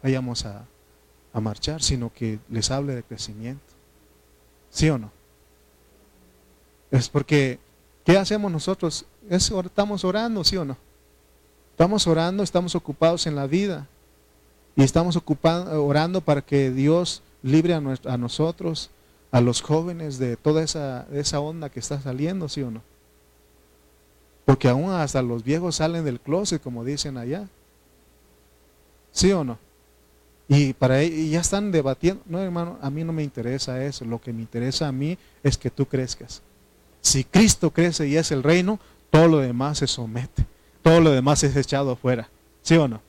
[0.00, 0.66] vayamos a,
[1.32, 3.77] a marchar, sino que les hable de crecimiento.
[4.78, 5.10] ¿Sí o no?
[6.92, 7.58] Es porque,
[8.04, 9.06] ¿qué hacemos nosotros?
[9.28, 10.76] estamos orando, ¿sí o no?
[11.72, 13.88] Estamos orando, estamos ocupados en la vida.
[14.76, 18.90] Y estamos orando para que Dios libre a, a nosotros,
[19.32, 22.82] a los jóvenes, de toda esa, esa onda que está saliendo, ¿sí o no?
[24.44, 27.48] Porque aún hasta los viejos salen del closet, como dicen allá.
[29.10, 29.58] ¿Sí o no?
[30.48, 32.22] Y para e, y ya están debatiendo.
[32.26, 34.04] No, hermano, a mí no me interesa eso.
[34.04, 36.42] Lo que me interesa a mí es que tú crezcas.
[37.00, 38.80] Si Cristo crece y es el reino,
[39.10, 40.46] todo lo demás se somete.
[40.82, 42.28] Todo lo demás es echado afuera.
[42.62, 43.00] ¿Sí o no?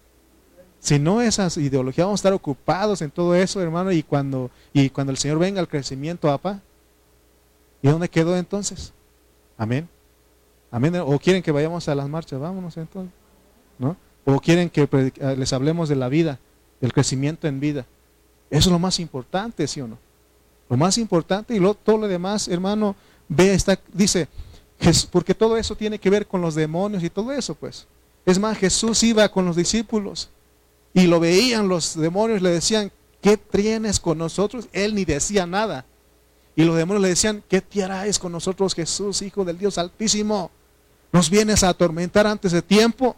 [0.80, 4.90] Si no esas ideologías, vamos a estar ocupados en todo eso, hermano, y cuando, y
[4.90, 6.62] cuando el Señor venga al crecimiento, apa,
[7.82, 8.94] ¿y dónde quedó entonces?
[9.58, 9.90] Amén.
[10.72, 10.96] Amén.
[11.06, 13.14] O quieren que vayamos a las marchas, vámonos entonces.
[13.78, 13.98] ¿No?
[14.26, 14.88] O quieren que
[15.38, 16.40] les hablemos de la vida,
[16.80, 17.86] del crecimiento en vida.
[18.50, 19.98] Eso es lo más importante, ¿sí o no?
[20.70, 22.96] Lo más importante y todo lo demás, hermano,
[23.28, 24.28] ve, está, dice,
[25.12, 27.88] porque todo eso tiene que ver con los demonios y todo eso, pues.
[28.26, 30.30] Es más, Jesús iba con los discípulos
[30.94, 34.68] y lo veían los demonios, le decían, ¿qué tienes con nosotros?
[34.72, 35.86] Él ni decía nada.
[36.56, 40.52] Y los demonios le decían, ¿qué te harás con nosotros, Jesús, Hijo del Dios Altísimo?
[41.12, 43.16] ¿Nos vienes a atormentar antes de tiempo?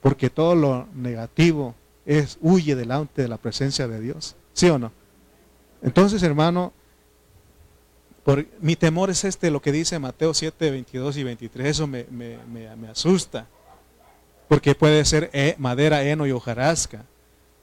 [0.00, 1.74] Porque todo lo negativo
[2.06, 4.36] es huye delante de la presencia de Dios.
[4.52, 4.92] ¿Sí o no?
[5.82, 6.72] Entonces, hermano,
[8.24, 11.66] por, mi temor es este, lo que dice Mateo 7, 22 y 23.
[11.66, 12.06] Eso me,
[12.90, 13.46] asusta
[14.48, 17.04] porque puede ser eh, madera, heno y hojarasca.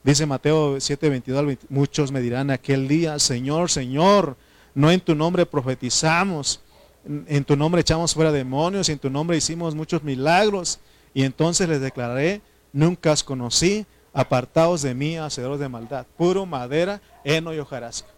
[0.03, 4.37] Dice Mateo 7, 22, muchos me dirán aquel día, Señor, Señor,
[4.73, 6.61] no en tu nombre profetizamos,
[7.05, 10.79] en tu nombre echamos fuera demonios, y en tu nombre hicimos muchos milagros,
[11.13, 12.41] y entonces les declararé,
[12.73, 18.09] nunca os conocí, apartados de mí, hacedores de maldad, puro madera, heno y hojarasca.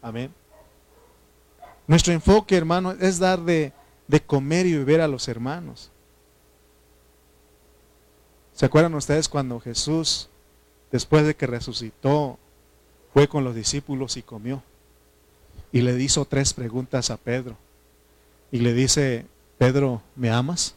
[0.00, 0.32] Amén.
[1.86, 3.72] Nuestro enfoque, hermano, es dar de,
[4.08, 5.90] de comer y beber a los hermanos.
[8.54, 10.28] ¿Se acuerdan ustedes cuando Jesús,
[10.90, 12.38] después de que resucitó,
[13.12, 14.62] fue con los discípulos y comió?
[15.72, 17.56] Y le hizo tres preguntas a Pedro.
[18.50, 19.26] Y le dice,
[19.58, 20.74] Pedro, ¿me amas?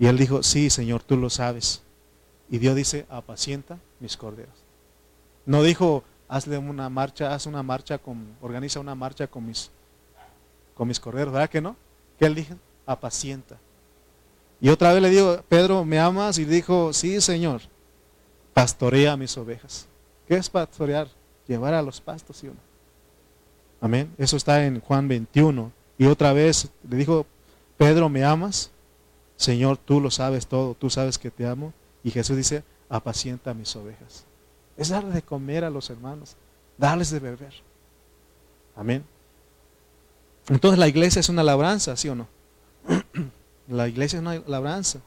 [0.00, 1.82] Y él dijo, sí, Señor, tú lo sabes.
[2.48, 4.54] Y Dios dice, apacienta mis corderos.
[5.44, 9.70] No dijo, hazle una marcha, haz una marcha, con, organiza una marcha con mis,
[10.74, 11.76] con mis corderos, ¿verdad que no?
[12.18, 12.54] ¿Qué él dijo?
[12.86, 13.58] Apacienta.
[14.58, 16.38] Y otra vez le digo, Pedro, ¿me amas?
[16.38, 17.60] Y dijo, sí, Señor,
[18.54, 19.86] pastorea mis ovejas.
[20.26, 21.08] ¿Qué es pastorear?
[21.46, 22.60] Llevar a los pastos, ¿sí o no?
[23.82, 24.10] Amén.
[24.16, 25.70] Eso está en Juan 21.
[25.98, 27.26] Y otra vez le dijo,
[27.76, 28.70] Pedro, ¿me amas?
[29.40, 31.72] Señor, tú lo sabes todo, tú sabes que te amo.
[32.04, 34.26] Y Jesús dice, apacienta mis ovejas.
[34.76, 36.36] Es darle de comer a los hermanos,
[36.76, 37.54] darles de beber.
[38.76, 39.02] Amén.
[40.50, 42.28] Entonces la iglesia es una labranza, ¿sí o no?
[43.68, 45.00] la iglesia es una labranza.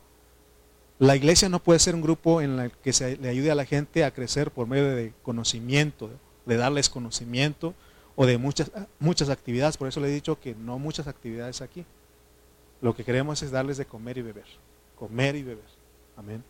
[0.98, 3.66] La iglesia no puede ser un grupo en el que se le ayude a la
[3.66, 6.10] gente a crecer por medio de conocimiento,
[6.48, 7.76] de darles conocimiento
[8.16, 9.78] o de muchas, muchas actividades.
[9.78, 11.86] Por eso le he dicho que no muchas actividades aquí.
[12.84, 14.46] Lo que queremos es darles de comer y beber.
[15.00, 15.64] Comer y beber.
[16.18, 16.44] Amén.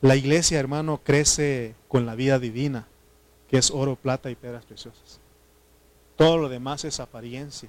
[0.00, 2.88] La iglesia, hermano, crece con la vida divina,
[3.48, 5.20] que es oro, plata y piedras preciosas.
[6.16, 7.68] Todo lo demás es apariencia.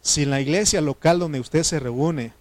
[0.00, 2.32] Si en la iglesia local donde usted se reúne,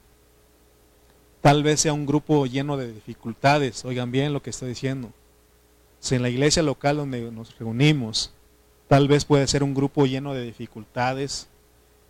[1.41, 5.11] tal vez sea un grupo lleno de dificultades, oigan bien lo que estoy diciendo.
[5.99, 8.31] Si en la iglesia local donde nos reunimos,
[8.87, 11.47] tal vez puede ser un grupo lleno de dificultades,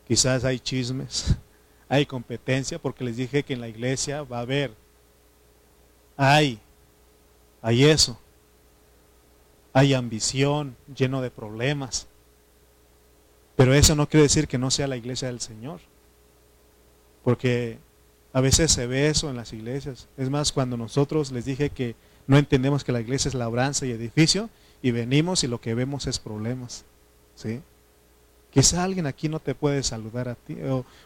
[0.07, 1.35] quizás hay chismes,
[1.89, 4.71] hay competencia, porque les dije que en la iglesia va a haber,
[6.17, 6.59] hay,
[7.61, 8.19] hay eso,
[9.73, 12.07] hay ambición, lleno de problemas.
[13.55, 15.79] Pero eso no quiere decir que no sea la iglesia del Señor.
[17.23, 17.77] Porque
[18.33, 20.07] a veces se ve eso en las iglesias.
[20.17, 21.95] Es más, cuando nosotros les dije que
[22.27, 24.49] no entendemos que la iglesia es labranza y edificio,
[24.81, 26.85] y venimos y lo que vemos es problemas.
[27.35, 27.61] ¿sí?
[28.51, 30.57] Quizá alguien aquí no te puede saludar a ti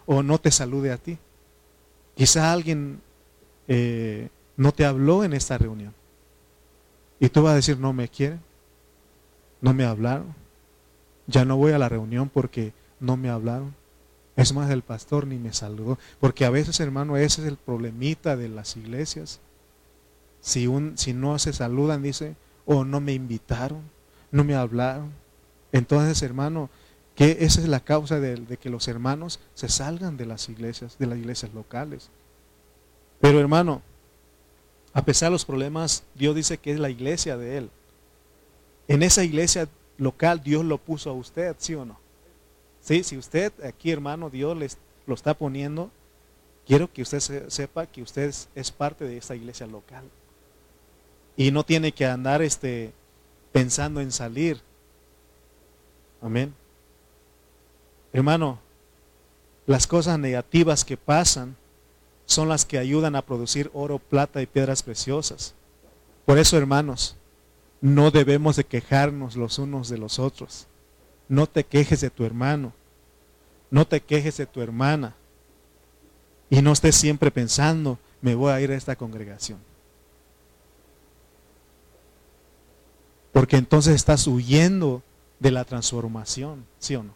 [0.06, 1.18] o, no te salude a ti.
[2.16, 3.02] Quizá alguien
[3.68, 5.94] eh, no te habló en esta reunión.
[7.20, 8.40] Y tú vas a decir, no me quieren,
[9.62, 10.40] no me hablaron
[11.30, 13.76] ya no voy a la reunión porque no me hablaron.
[14.36, 16.00] Es más, el pastor ni me saludó.
[16.20, 19.40] Porque a veces, hermano, ese es el problemita de las iglesias.
[20.42, 22.36] Si, un, si no se saludan, dice,
[22.66, 23.82] o no me invitaron,
[24.32, 25.12] no me hablaron.
[25.72, 26.70] Entonces, hermano,
[27.16, 30.98] que esa es la causa de, de, que los hermanos se salgan de las iglesias,
[30.98, 32.10] de las iglesias locales.
[33.20, 33.82] Pero hermano,
[34.94, 37.70] a pesar de los problemas, Dios dice que es la iglesia de Él.
[38.88, 39.68] En esa iglesia
[39.98, 42.00] local Dios lo puso a usted, ¿sí o no?
[42.82, 45.92] Sí, si usted aquí, hermano, Dios les lo está poniendo,
[46.66, 47.20] quiero que usted
[47.50, 50.04] sepa que usted es, parte de esta iglesia local.
[51.40, 52.92] Y no tiene que andar este,
[53.54, 54.60] pensando en salir.
[56.22, 56.54] Amén.
[58.12, 58.60] Hermano,
[59.66, 61.56] las cosas negativas que pasan
[62.26, 65.54] son las que ayudan a producir oro, plata y piedras preciosas.
[66.26, 67.16] Por eso, hermanos,
[67.80, 70.68] no debemos de quejarnos los unos de los otros.
[71.30, 72.74] No te quejes de tu hermano.
[73.72, 75.16] No te quejes de tu hermana.
[76.50, 79.69] Y no estés siempre pensando, me voy a ir a esta congregación.
[83.32, 85.04] Porque entonces estás huyendo
[85.40, 87.14] de la transformación, ¿sí o no?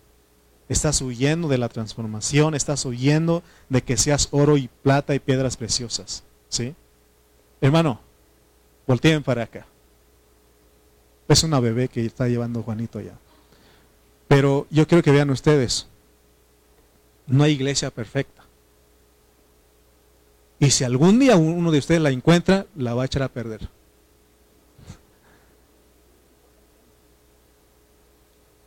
[0.69, 5.57] Estás huyendo de la transformación, estás huyendo de que seas oro y plata y piedras
[5.57, 6.75] preciosas, ¿sí?
[7.61, 7.99] Hermano,
[8.87, 9.65] volteen para acá.
[11.27, 13.17] Es una bebé que está llevando Juanito ya.
[14.27, 15.87] Pero yo quiero que vean ustedes,
[17.27, 18.43] no hay iglesia perfecta.
[20.59, 23.67] Y si algún día uno de ustedes la encuentra, la va a echar a perder.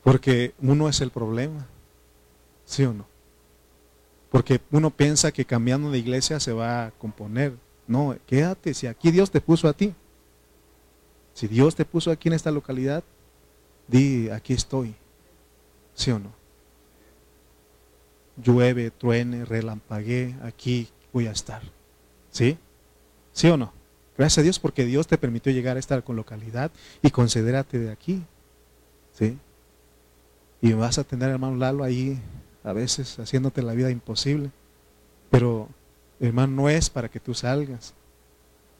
[0.06, 1.66] Porque uno es el problema,
[2.64, 3.08] ¿sí o no?
[4.30, 7.54] Porque uno piensa que cambiando de iglesia se va a componer.
[7.88, 9.92] No, quédate, si aquí Dios te puso a ti.
[11.34, 13.02] Si Dios te puso aquí en esta localidad,
[13.88, 14.94] di, aquí estoy.
[15.94, 16.30] ¿Sí o no?
[18.36, 21.62] Llueve, truene, relampaguee, aquí voy a estar.
[22.30, 22.56] ¿Sí?
[23.32, 23.72] ¿Sí o no?
[24.16, 26.70] Gracias a Dios porque Dios te permitió llegar a esta localidad
[27.02, 28.22] y considerarte de aquí.
[29.12, 29.36] ¿Sí?
[30.60, 32.20] Y vas a tener hermano Lalo ahí
[32.64, 34.50] a veces haciéndote la vida imposible.
[35.30, 35.68] Pero,
[36.20, 37.94] hermano, no es para que tú salgas.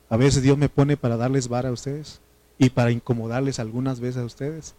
[0.09, 2.21] A veces Dios me pone para darles vara a ustedes
[2.59, 4.75] y para incomodarles algunas veces a ustedes.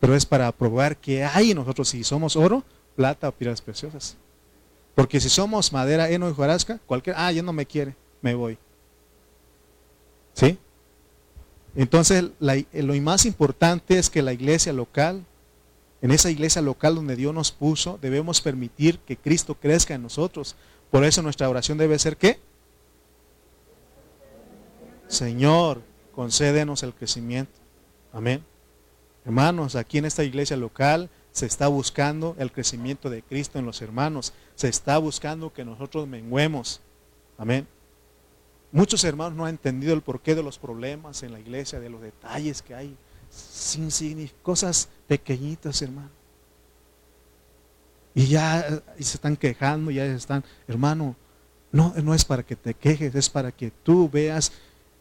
[0.00, 2.62] Pero es para probar que hay nosotros si somos oro,
[2.96, 4.16] plata o piedras preciosas.
[4.94, 8.58] Porque si somos madera, heno y hojarasca, cualquier, ah, ya no me quiere, me voy.
[10.34, 10.58] ¿Sí?
[11.76, 15.24] Entonces, lo más importante es que la iglesia local,
[16.00, 20.54] en esa iglesia local donde Dios nos puso, debemos permitir que Cristo crezca en nosotros.
[20.90, 22.38] Por eso nuestra oración debe ser ¿qué?
[25.08, 25.82] Señor,
[26.12, 27.58] concédenos el crecimiento.
[28.12, 28.44] Amén.
[29.24, 33.82] Hermanos, aquí en esta iglesia local se está buscando el crecimiento de Cristo en los
[33.82, 34.32] hermanos.
[34.54, 36.80] Se está buscando que nosotros menguemos.
[37.36, 37.66] Amén.
[38.70, 42.02] Muchos hermanos no han entendido el porqué de los problemas en la iglesia, de los
[42.02, 42.96] detalles que hay,
[43.30, 46.10] sin cosas pequeñitas, hermano.
[48.14, 51.16] Y ya y se están quejando, ya están, hermano,
[51.70, 54.52] No, no es para que te quejes, es para que tú veas,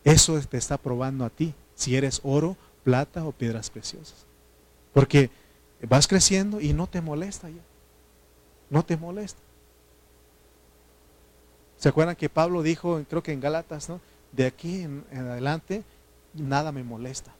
[0.03, 4.25] eso te está probando a ti, si eres oro, plata o piedras preciosas.
[4.93, 5.29] Porque
[5.81, 7.61] vas creciendo y no te molesta ya.
[8.69, 9.39] No te molesta.
[11.77, 14.01] ¿Se acuerdan que Pablo dijo, creo que en Gálatas, ¿no?
[14.31, 15.83] De aquí en, adelante,
[16.33, 17.31] nada me molesta.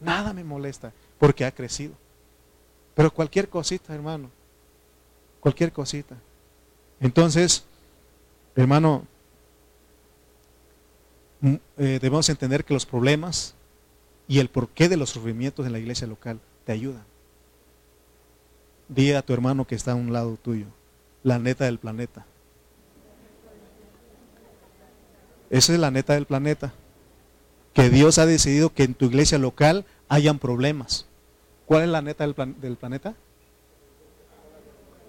[0.00, 1.94] Nada me molesta, porque ha crecido.
[2.94, 4.30] Pero cualquier cosita, hermano,
[5.40, 6.16] cualquier cosita.
[7.00, 7.64] Entonces,
[8.54, 9.04] hermano,
[11.40, 13.54] mm, eh, debemos entender que los problemas
[14.28, 17.04] y el porqué de los sufrimientos en la iglesia local te ayudan.
[18.88, 20.66] Dile a tu hermano que está a un lado tuyo,
[21.22, 22.24] la neta del planeta.
[25.50, 26.72] Esa es la neta del planeta.
[27.76, 31.04] Que Dios ha decidido que en tu iglesia local hayan problemas.
[31.66, 33.14] ¿Cuál es la neta del, planeta?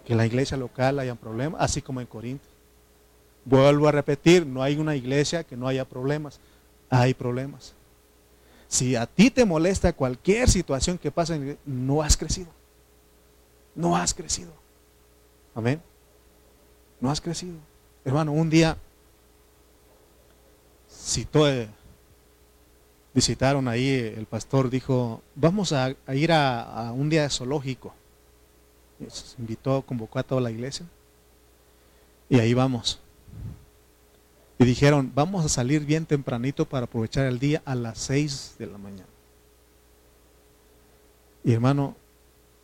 [0.06, 2.46] Que en la iglesia local hayan problemas, así como en Corinto.
[3.46, 6.42] Vuelvo a repetir, no hay una iglesia que no haya problemas.
[6.90, 7.74] Hay problemas.
[8.68, 12.50] Si a ti te molesta cualquier situación que pase, no has crecido.
[13.76, 14.52] No has crecido.
[15.56, 15.82] Amén.
[17.00, 17.56] No has crecido.
[18.04, 18.76] Hermano, un día
[20.92, 21.70] citó, eh,
[23.14, 27.94] visitaron ahí, el pastor dijo, vamos a, ir a, un día zoológico.
[29.38, 30.86] Invitó, convocó a toda la iglesia.
[32.30, 33.00] Y ahí vamos.
[34.60, 38.68] Y dijeron, vamos a salir bien tempranito para aprovechar el día a las 6 de
[38.68, 39.10] la mañana.
[41.44, 41.96] Y hermano,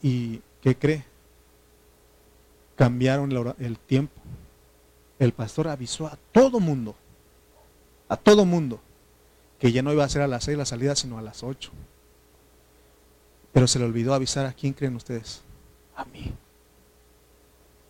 [0.02, 1.06] ¿y qué cree?
[2.76, 4.20] Cambiaron el, tiempo.
[5.20, 6.96] El pastor avisó a todo mundo
[8.14, 8.80] a todo mundo,
[9.64, 11.72] que ya no iba a ser a las 6 la salida, sino a las 8.
[13.54, 15.40] Pero se le olvidó avisar a quién creen ustedes.
[15.96, 16.34] A mí.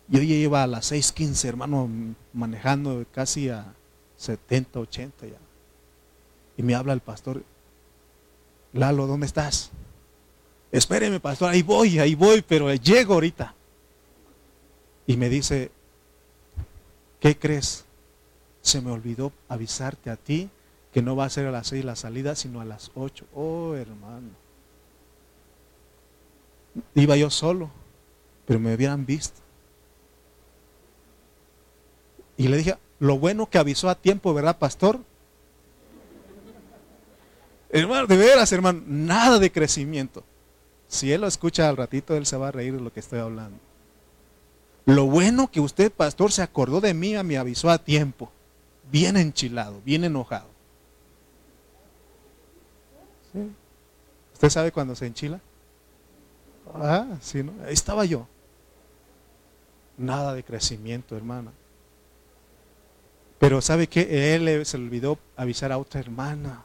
[0.06, 1.90] Yo ya iba a las 6.15, hermano,
[2.32, 3.74] manejando casi a
[4.18, 5.38] 70, 80 ya.
[6.56, 7.42] Y me habla el pastor,
[8.72, 9.72] Lalo, ¿dónde estás?
[10.70, 13.52] Espéreme, pastor, ahí voy, ahí voy, pero llego ahorita.
[15.08, 15.72] Y me dice,
[17.18, 17.84] ¿qué crees?
[18.62, 20.48] se me olvidó avisarte a ti
[20.94, 23.26] que no va a ser a las seis la salida, sino a las ocho.
[23.34, 24.28] Oh, hermano.
[26.94, 27.68] Iba yo solo,
[28.46, 29.40] pero me hubieran visto.
[32.36, 35.00] Y le dije, lo bueno que avisó a tiempo, ¿verdad, pastor?
[37.70, 40.22] Hermano, de veras, hermano, nada de crecimiento.
[40.86, 43.18] Si él lo escucha al ratito, él se va a reír de lo que estoy
[43.18, 43.58] hablando.
[44.86, 48.30] Lo bueno que usted, pastor, se acordó de mí, me avisó a tiempo
[48.92, 50.53] bien enchilado, bien enojado.
[54.32, 55.40] ¿Usted sabe cuando se enchila?
[56.74, 57.52] Ah, sí, ¿no?
[57.64, 58.26] Ahí estaba yo.
[59.96, 61.52] Nada de crecimiento, hermana.
[63.38, 64.34] Pero ¿sabe qué?
[64.34, 66.64] Él se olvidó avisar a otra hermana.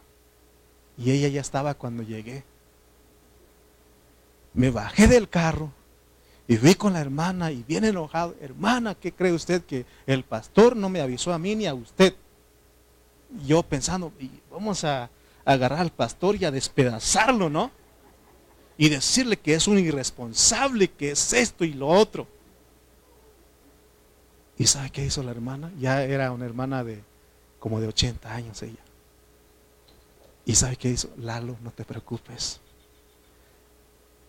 [0.97, 2.43] Y ella ya estaba cuando llegué.
[4.53, 5.72] Me bajé del carro
[6.47, 10.76] y fui con la hermana y bien enojado, hermana, ¿qué cree usted que el pastor
[10.76, 12.15] no me avisó a mí ni a usted?
[13.45, 14.11] Yo pensando,
[14.51, 15.11] vamos a
[15.54, 17.72] agarrar al pastor y a despedazarlo, ¿no?
[18.78, 22.28] Y decirle que es un irresponsable, que es esto y lo otro.
[24.58, 25.72] ¿Y sabe qué hizo la hermana?
[25.80, 27.02] Ya era una hermana de
[27.60, 28.80] como de 80 años ella.
[30.45, 31.10] ¿Y sabe qué hizo?
[31.18, 32.62] Lalo, no te preocupes.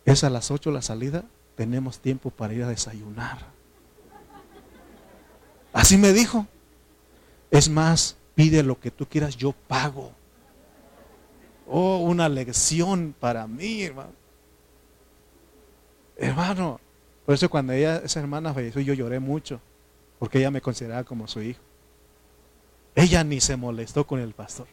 [0.07, 3.39] Es a las 8 la salida, tenemos tiempo para ir a desayunar.
[5.73, 6.47] Así me dijo.
[7.51, 10.15] Es más, pide lo que tú quieras, yo pago.
[11.73, 14.11] Oh, una lección para mí, hermano.
[16.17, 16.81] Hermano,
[17.25, 19.61] por eso cuando ella, esa hermana falleció, yo lloré mucho,
[20.19, 21.61] porque ella me consideraba como su hijo.
[22.97, 24.67] Ella ni se molestó con el pastor.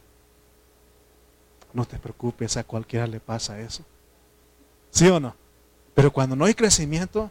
[1.72, 3.84] No te preocupes, a cualquiera le pasa eso.
[4.90, 5.36] ¿Sí o no?
[5.94, 7.30] Pero cuando no hay crecimiento,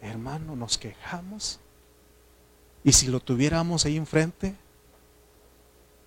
[0.00, 1.60] hermano, nos quejamos.
[2.82, 4.56] Y si lo tuviéramos ahí enfrente,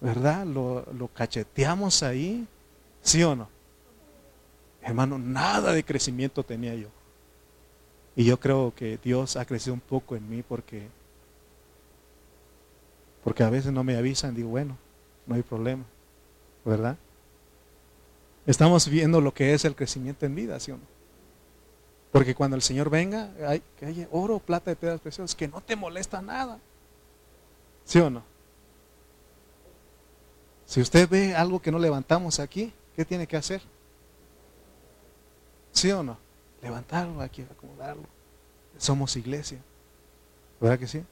[0.01, 0.45] ¿verdad?
[0.45, 2.47] Lo, cacheteamos ahí,
[3.01, 3.49] ¿sí o no?
[4.81, 6.87] Hermano, nada de crecimiento tenía yo.
[8.15, 10.87] Y yo creo que Dios ha crecido un poco en mí porque,
[13.23, 14.77] porque a veces no me avisan, digo, bueno,
[15.25, 15.83] no hay problema,
[16.65, 16.97] ¿verdad?
[18.45, 20.99] Estamos viendo lo que es el crecimiento en vida, ¿sí o no?
[22.11, 25.61] Porque cuando el Señor venga, hay, que haya oro, plata de piedras preciosas, que no
[25.61, 26.59] te molesta nada.
[27.85, 28.23] ¿Sí o no?
[30.69, 33.59] Si usted ve algo que no levantamos aquí, ¿qué tiene que hacer?
[35.71, 36.15] ¿Sí o no?
[36.61, 38.03] Levantarlo aquí, acomodarlo.
[38.77, 39.57] Somos iglesia.
[40.61, 41.03] ¿Verdad que sí?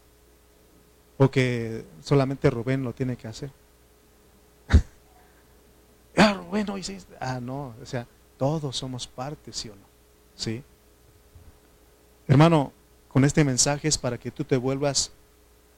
[1.18, 3.50] O que solamente Rubén lo tiene que hacer.
[6.18, 6.86] ah, Rubén, hoy
[7.20, 8.06] Ah, no, o sea,
[8.38, 9.88] todos somos parte, ¿sí o no?
[10.36, 10.64] ¿Sí?
[12.28, 12.74] Hermano,
[13.08, 15.10] con este mensaje es para que tú te vuelvas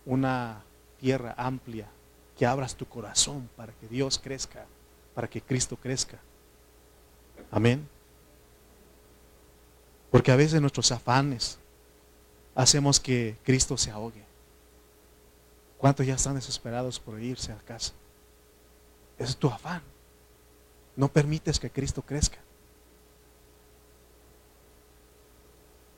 [0.05, 0.63] una
[0.99, 1.87] tierra amplia,
[2.39, 4.65] que abras tu corazón para que Dios crezca,
[5.13, 6.17] para que Cristo crezca.
[7.51, 7.85] Amén.
[10.09, 11.59] Porque a veces nuestros afanes
[12.55, 14.23] hacemos que Cristo se ahogue.
[15.77, 17.91] ¿Cuántos ya están desesperados por irse a casa?
[19.17, 19.81] Es tu afán.
[20.95, 22.37] No permites que Cristo crezca.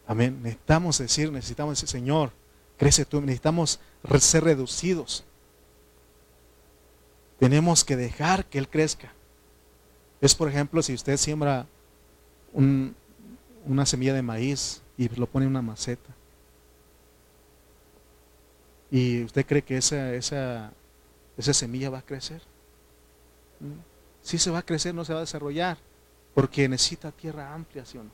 [0.08, 0.42] Amén.
[0.42, 2.32] Necesitamos decir, necesitamos decir, Señor,
[2.78, 3.22] crece tú.
[3.22, 3.80] Necesitamos
[4.20, 5.24] ser reducidos.
[7.42, 9.12] Tenemos que dejar que Él crezca.
[10.22, 11.66] Es, por ejemplo, si usted siembra
[12.54, 16.12] una semilla de maíz y lo pone en una maceta.
[18.92, 20.72] ¿Y usted cree que esa, esa,
[21.36, 22.44] esa semilla va a crecer?
[24.22, 25.80] Si se va a crecer, no se va a desarrollar,
[26.36, 28.12] porque necesita tierra amplia, ¿sí o no?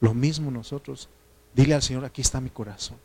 [0.00, 1.08] Lo mismo nosotros.
[1.54, 2.98] Dile al Señor, aquí está mi corazón.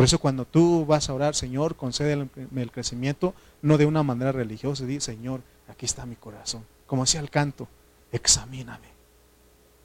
[0.00, 4.32] Por eso cuando tú vas a orar, Señor, concédeme el crecimiento, no de una manera
[4.32, 6.64] religiosa, di, Señor, aquí está mi corazón.
[6.86, 7.68] Como decía el canto,
[8.10, 8.88] examíname.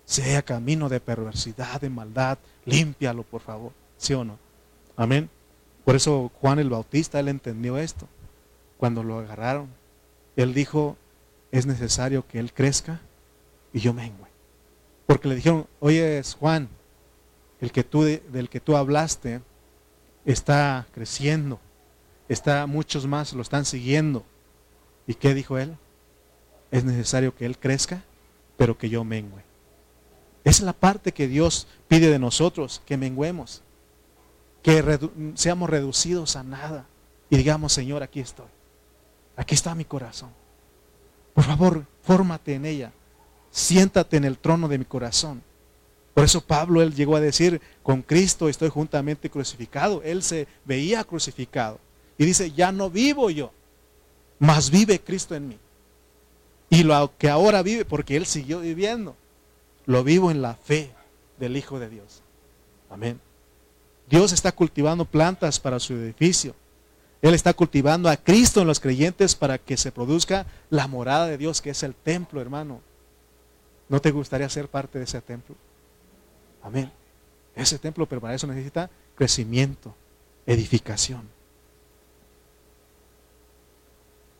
[0.05, 3.73] Sea camino de perversidad, de maldad, límpialo, por favor.
[3.97, 4.39] ¿Sí o no?
[4.95, 5.29] Amén.
[5.83, 8.07] Por eso Juan el Bautista, él entendió esto.
[8.77, 9.67] Cuando lo agarraron,
[10.37, 10.95] él dijo,
[11.51, 13.01] es necesario que él crezca
[13.73, 14.23] y yo mengue.
[15.07, 16.69] Porque le dijeron, oye, Juan,
[17.59, 19.41] el que tú, del que tú hablaste
[20.25, 21.59] está creciendo,
[22.27, 24.25] está muchos más lo están siguiendo.
[25.07, 25.77] ¿Y qué dijo él?
[26.71, 28.03] Es necesario que él crezca,
[28.57, 29.43] pero que yo mengue.
[30.43, 33.61] Esa es la parte que Dios pide de nosotros, que menguemos,
[34.61, 34.99] que
[35.35, 36.85] seamos reducidos a nada
[37.29, 38.47] y digamos, Señor, aquí estoy,
[39.35, 40.29] aquí está mi corazón.
[41.33, 42.91] Por favor, fórmate en ella,
[43.51, 45.43] siéntate en el trono de mi corazón.
[46.15, 50.01] Por eso Pablo, él llegó a decir, con Cristo estoy juntamente crucificado.
[50.01, 51.77] Él se veía crucificado.
[52.17, 53.51] Y dice, ya no vivo yo,
[54.39, 55.59] mas vive Cristo en mí.
[56.69, 59.17] Y lo que ahora vive, porque Él siguió viviendo,
[59.85, 60.89] lo vivo en la fe
[61.37, 62.21] del Hijo de Dios.
[62.89, 63.19] Amén.
[64.09, 66.55] Dios está cultivando plantas para su edificio.
[67.21, 71.37] Él está cultivando a Cristo en los creyentes para que se produzca la morada de
[71.37, 72.79] Dios, que es el templo, hermano.
[73.89, 75.57] ¿No te gustaría ser parte de ese templo?
[76.65, 76.91] Amén.
[77.55, 79.93] Ese templo, pero para eso necesita crecimiento,
[80.47, 81.21] edificación.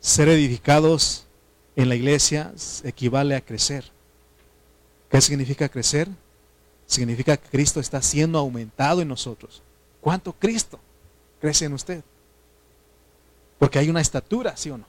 [0.00, 1.24] Ser edificados
[1.76, 2.52] en la iglesia
[2.82, 3.84] equivale a crecer.
[5.08, 6.08] ¿Qué significa crecer?
[6.84, 9.62] Significa que Cristo está siendo aumentado en nosotros.
[10.00, 10.80] ¿Cuánto Cristo
[11.40, 12.02] crece en usted?
[13.56, 14.86] Porque hay una estatura, ¿sí o no?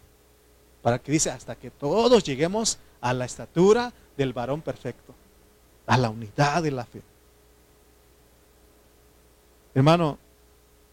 [0.81, 5.13] Para que dice, hasta que todos lleguemos a la estatura del varón perfecto,
[5.85, 7.01] a la unidad de la fe.
[9.77, 10.17] Hermano,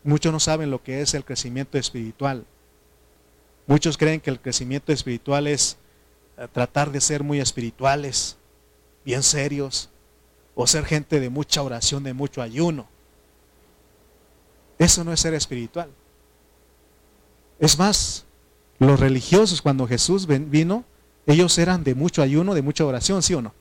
[0.03, 2.45] muchos no saben lo que es el crecimiento espiritual.
[3.67, 5.79] Muchos creen que el crecimiento espiritual es
[6.37, 8.37] eh, tratar de ser muy espirituales,
[9.03, 9.89] bien serios,
[10.55, 12.87] o ser gente de mucha oración, de mucho ayuno.
[14.79, 15.89] Eso no es ser espiritual.
[17.59, 18.27] Es más,
[18.79, 20.85] los religiosos cuando Jesús vino,
[21.25, 23.55] ellos eran de mucho ayuno, de mucha oración, ¿sí o no?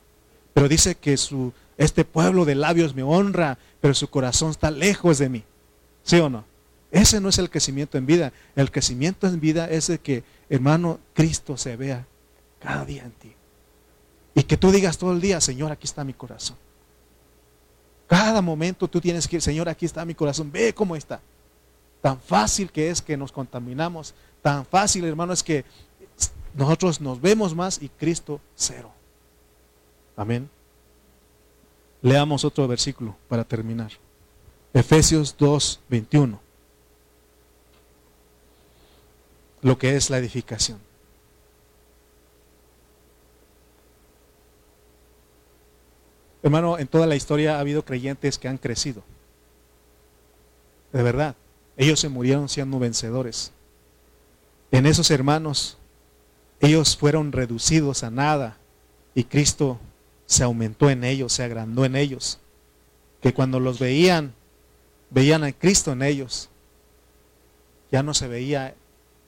[0.52, 5.18] Pero dice que su, este pueblo de labios me honra, pero su corazón está lejos
[5.18, 5.44] de mí.
[6.02, 6.44] ¿Sí o no?
[6.90, 8.32] Ese no es el crecimiento en vida.
[8.54, 12.06] El crecimiento en vida es de que, hermano, Cristo se vea
[12.60, 13.34] cada día en ti.
[14.34, 16.56] Y que tú digas todo el día, Señor, aquí está mi corazón.
[18.06, 21.20] Cada momento tú tienes que ir, Señor, aquí está mi corazón, ve cómo está.
[22.00, 25.64] Tan fácil que es que nos contaminamos, tan fácil, hermano, es que
[26.54, 28.92] nosotros nos vemos más y Cristo cero.
[30.16, 30.48] Amén.
[32.04, 33.90] Leamos otro versículo para terminar.
[34.74, 36.38] Efesios 2, 21.
[39.62, 40.78] Lo que es la edificación.
[46.42, 49.02] Hermano, en toda la historia ha habido creyentes que han crecido.
[50.92, 51.34] De verdad.
[51.78, 53.50] Ellos se murieron siendo vencedores.
[54.70, 55.78] En esos hermanos,
[56.60, 58.58] ellos fueron reducidos a nada
[59.14, 59.80] y Cristo
[60.26, 62.38] se aumentó en ellos, se agrandó en ellos.
[63.20, 64.34] Que cuando los veían,
[65.10, 66.48] veían a Cristo en ellos.
[67.90, 68.74] Ya no se veía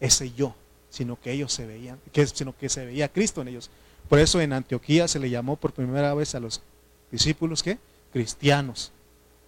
[0.01, 0.55] ese yo,
[0.91, 3.71] sino que ellos se veían, que, sino que se veía Cristo en ellos.
[4.09, 6.63] Por eso en Antioquía se le llamó por primera vez a los
[7.11, 7.79] discípulos que
[8.13, 8.93] cristianos.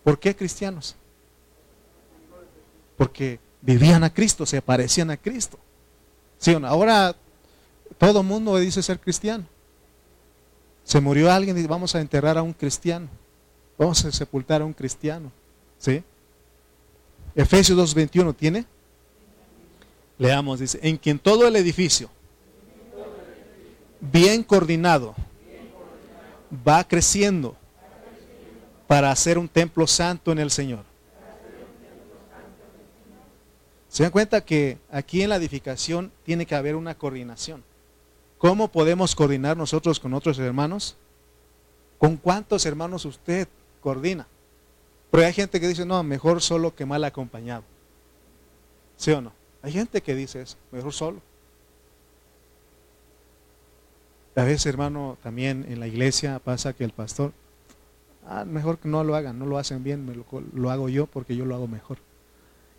[0.05, 0.96] ¿Por qué cristianos?
[2.96, 5.59] Porque vivían a Cristo, se parecían a Cristo.
[6.38, 6.57] ¿Sí?
[6.64, 7.14] Ahora
[7.99, 9.44] todo mundo dice ser cristiano.
[10.89, 13.11] Se murió alguien y vamos a enterrar a un cristiano.
[13.76, 15.30] Vamos a sepultar a un cristiano.
[15.76, 16.03] ¿Sí?
[17.34, 18.64] Efesios 2.21 tiene.
[20.16, 22.09] Leamos, dice, en quien todo el edificio,
[24.01, 25.14] bien coordinado,
[26.66, 27.55] va creciendo
[28.86, 30.84] para hacer un templo santo en el Señor.
[33.91, 37.62] Se dan cuenta que aquí en la edificación tiene que haber una coordinación.
[38.39, 40.97] ¿Cómo podemos coordinar nosotros con otros hermanos?
[41.99, 43.49] ¿Con cuántos hermanos usted
[43.80, 44.26] coordina?
[45.11, 47.64] Pero hay gente que dice, no, mejor solo que mal acompañado.
[48.97, 49.32] ¿Sí o no?
[49.62, 51.20] Hay gente que dice eso, mejor solo.
[54.36, 57.32] A veces, hermano, también en la iglesia pasa que el pastor,
[58.24, 61.34] ah, mejor que no lo hagan, no lo hacen bien, me lo, hago yo porque
[61.34, 61.99] yo lo hago mejor.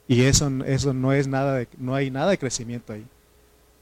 [0.08, 3.06] Y eso, eso no es nada de, no hay nada de crecimiento ahí.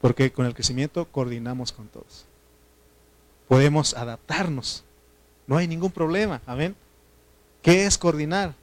[0.00, 2.24] Porque con el crecimiento coordinamos con todos.
[3.48, 4.84] Podemos adaptarnos.
[5.46, 6.40] No hay ningún problema.
[6.46, 6.76] Amén.
[7.62, 8.54] ¿Qué es coordinar?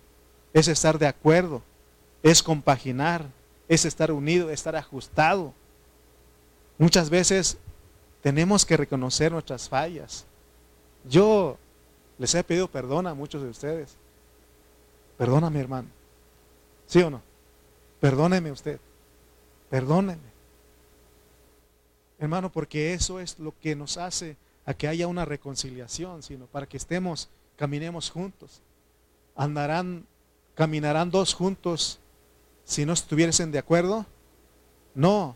[0.54, 1.62] Es estar de acuerdo.
[2.24, 3.26] Es compaginar.
[3.68, 5.54] Es estar unido, estar ajustado.
[6.78, 7.58] Muchas veces
[8.22, 10.26] tenemos que reconocer nuestras fallas.
[11.10, 11.58] Yo
[12.18, 13.96] les he pedido perdón a muchos de ustedes.
[15.18, 15.88] Perdóname, hermano.
[16.88, 17.22] ¿Sí o no?
[18.00, 18.80] Perdóneme usted.
[19.70, 20.35] Perdóneme.
[22.20, 26.68] Hermano, porque eso es lo que nos hace a que haya una reconciliación, sino para
[26.68, 28.62] que estemos, caminemos juntos.
[29.36, 30.06] Andarán,
[30.56, 32.00] caminarán dos juntos
[32.64, 34.06] si no estuviesen de acuerdo.
[34.94, 35.36] No,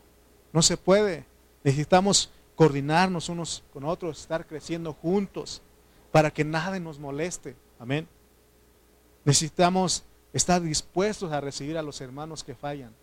[0.54, 1.26] no se puede.
[1.64, 5.62] Necesitamos coordinarnos unos con otros, estar creciendo juntos
[6.12, 7.56] para que nada nos moleste.
[7.78, 8.08] Amén.
[9.26, 10.04] Necesitamos
[10.34, 12.94] estar dispuestos a recibir a los hermanos que fallan.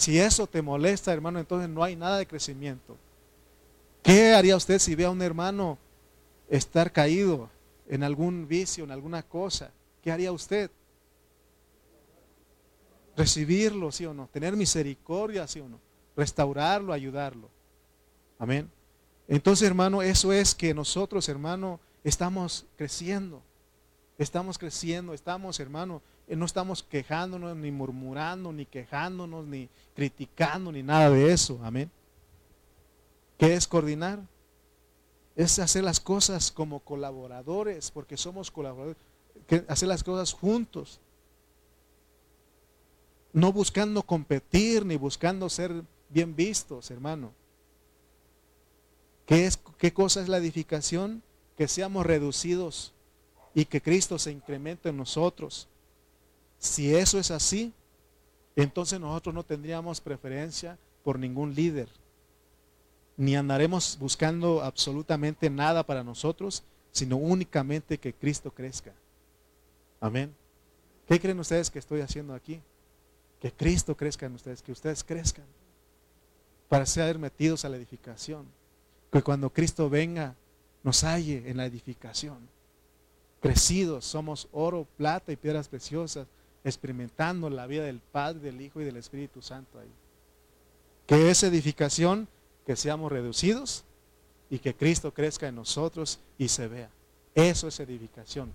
[0.00, 2.96] Si eso te molesta, hermano, entonces no hay nada de crecimiento.
[4.02, 5.76] ¿Qué haría usted si ve a un hermano
[6.48, 7.50] estar caído
[7.86, 9.70] en algún vicio, en alguna cosa?
[10.02, 10.70] ¿Qué haría usted?
[13.14, 14.26] Recibirlo, sí o no.
[14.32, 15.78] Tener misericordia, sí o no.
[16.16, 17.50] Restaurarlo, ayudarlo.
[18.38, 18.70] Amén.
[19.28, 23.42] Entonces, hermano, eso es que nosotros, hermano, estamos creciendo.
[24.16, 26.00] Estamos creciendo, estamos, hermano,
[26.36, 31.58] no estamos quejándonos, ni murmurando, ni quejándonos, ni criticando, ni nada de eso.
[31.62, 31.90] Amén.
[33.36, 34.20] ¿Qué es coordinar?
[35.34, 38.96] Es hacer las cosas como colaboradores, porque somos colaboradores.
[39.66, 41.00] Hacer las cosas juntos.
[43.32, 47.32] No buscando competir, ni buscando ser bien vistos, hermano.
[49.26, 51.22] ¿Qué, es, ¿Qué cosa es la edificación?
[51.56, 52.92] Que seamos reducidos
[53.54, 55.66] y que Cristo se incremente en nosotros.
[56.60, 57.72] Si eso es así,
[58.54, 61.88] entonces nosotros no tendríamos preferencia por ningún líder,
[63.16, 68.92] ni andaremos buscando absolutamente nada para nosotros, sino únicamente que Cristo crezca.
[70.00, 70.34] Amén.
[71.08, 72.60] ¿Qué creen ustedes que estoy haciendo aquí?
[73.40, 75.46] Que Cristo crezca en ustedes, que ustedes crezcan
[76.68, 78.44] para ser metidos a la edificación.
[79.10, 80.36] Que cuando Cristo venga,
[80.82, 82.38] nos halle en la edificación.
[83.40, 86.26] Crecidos, somos oro, plata y piedras preciosas
[86.64, 89.90] experimentando la vida del Padre, del Hijo y del Espíritu Santo ahí.
[91.06, 92.28] Que es edificación,
[92.66, 93.84] que seamos reducidos
[94.48, 96.90] y que Cristo crezca en nosotros y se vea.
[97.34, 98.52] Eso es edificación.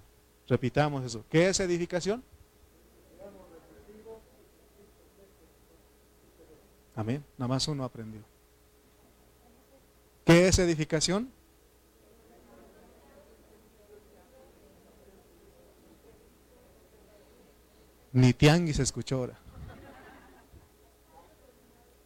[0.47, 1.23] Repitamos eso.
[1.29, 2.23] ¿Qué es edificación?
[6.95, 7.23] Amén.
[7.37, 8.21] Nada más uno aprendió.
[10.23, 11.29] ¿Qué es edificación?
[18.15, 19.37] Ni tianguis escuchó ahora.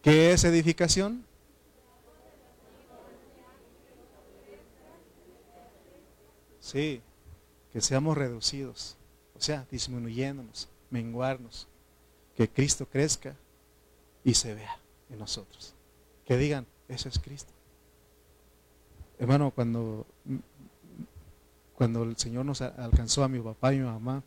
[0.02, 1.24] ¿Qué es edificación?
[6.60, 7.04] Sí,
[7.72, 8.98] que seamos reducidos,
[9.38, 11.68] o sea, disminuyéndonos, menguarnos,
[12.36, 13.36] que Cristo crezca
[14.24, 14.80] y se vea
[15.12, 15.76] en nosotros.
[16.26, 17.54] Que digan, eso es Cristo.
[19.20, 20.08] Hermano, cuando,
[21.76, 24.24] cuando el Señor nos alcanzó a mi papá y mi mamá,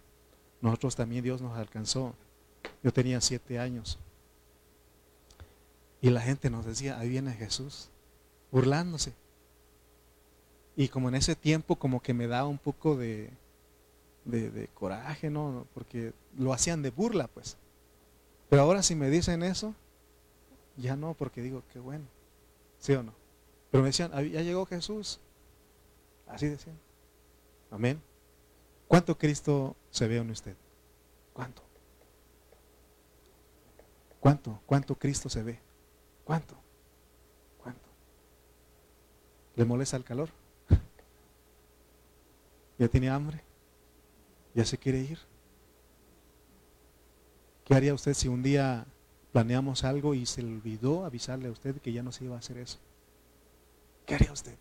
[0.62, 2.14] nosotros también Dios nos alcanzó.
[2.82, 3.98] Yo tenía siete años.
[6.00, 7.90] Y la gente nos decía, ahí viene Jesús,
[8.50, 9.12] burlándose.
[10.76, 13.30] Y como en ese tiempo como que me daba un poco de,
[14.24, 15.66] de, coraje, ¿no?
[15.74, 17.56] Porque lo hacían de burla, pues.
[18.48, 19.74] Pero ahora si me dicen eso,
[20.76, 22.04] ya no, porque digo, qué bueno.
[22.78, 23.12] ¿Sí o no?
[23.70, 25.20] Pero me decían, ya llegó Jesús.
[26.26, 26.78] Así decían.
[27.70, 28.00] Amén.
[28.92, 30.54] ¿Cuánto Cristo se ve en usted?
[31.32, 31.62] ¿Cuánto?
[34.20, 34.60] ¿Cuánto?
[34.66, 35.58] ¿Cuánto Cristo se ve?
[36.24, 36.54] ¿Cuánto?
[37.56, 37.88] ¿Cuánto?
[39.56, 40.28] ¿Le molesta el calor?
[42.78, 43.40] ¿Ya tiene hambre?
[44.54, 45.18] ¿Ya se quiere ir?
[47.64, 48.84] ¿Qué haría usted si un día
[49.32, 52.40] planeamos algo y se le olvidó avisarle a usted que ya no se iba a
[52.40, 52.78] hacer eso?
[54.04, 54.58] ¿Qué haría usted?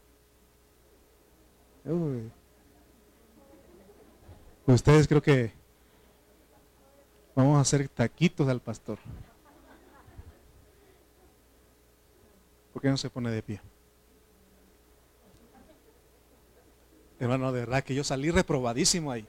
[4.73, 5.51] Ustedes creo que
[7.35, 8.97] vamos a hacer taquitos al pastor.
[12.71, 13.59] ¿Por qué no se pone de pie?
[17.19, 19.27] Hermano, de verdad que yo salí reprobadísimo ahí.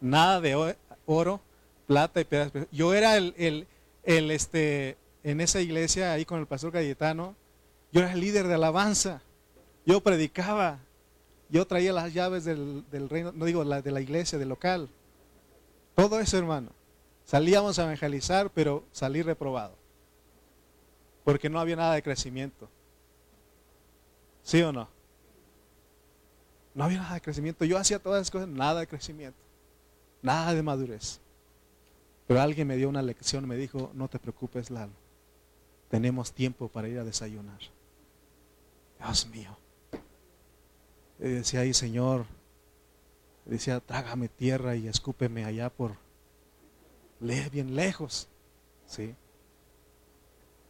[0.00, 0.76] Nada de
[1.06, 1.40] oro,
[1.86, 2.66] plata y pedazos.
[2.70, 3.66] Yo era el, el,
[4.02, 7.34] el, este, en esa iglesia ahí con el pastor Cayetano,
[7.92, 9.22] yo era el líder de alabanza.
[9.86, 10.80] Yo predicaba.
[11.52, 14.88] Yo traía las llaves del, del reino, no digo la de la iglesia, del local.
[15.94, 16.70] Todo eso, hermano.
[17.26, 19.76] Salíamos a evangelizar, pero salí reprobado.
[21.24, 22.70] Porque no había nada de crecimiento.
[24.42, 24.88] ¿Sí o no?
[26.74, 27.66] No había nada de crecimiento.
[27.66, 29.38] Yo hacía todas las cosas, nada de crecimiento.
[30.22, 31.20] Nada de madurez.
[32.26, 34.94] Pero alguien me dio una lección, me dijo, no te preocupes, Lalo.
[35.90, 37.60] Tenemos tiempo para ir a desayunar.
[38.98, 39.61] Dios mío.
[41.18, 42.26] Y decía ahí, Señor,
[43.44, 45.96] decía, trágame tierra y escúpeme allá por,
[47.20, 48.28] bien lejos.
[48.86, 49.14] ¿Sí?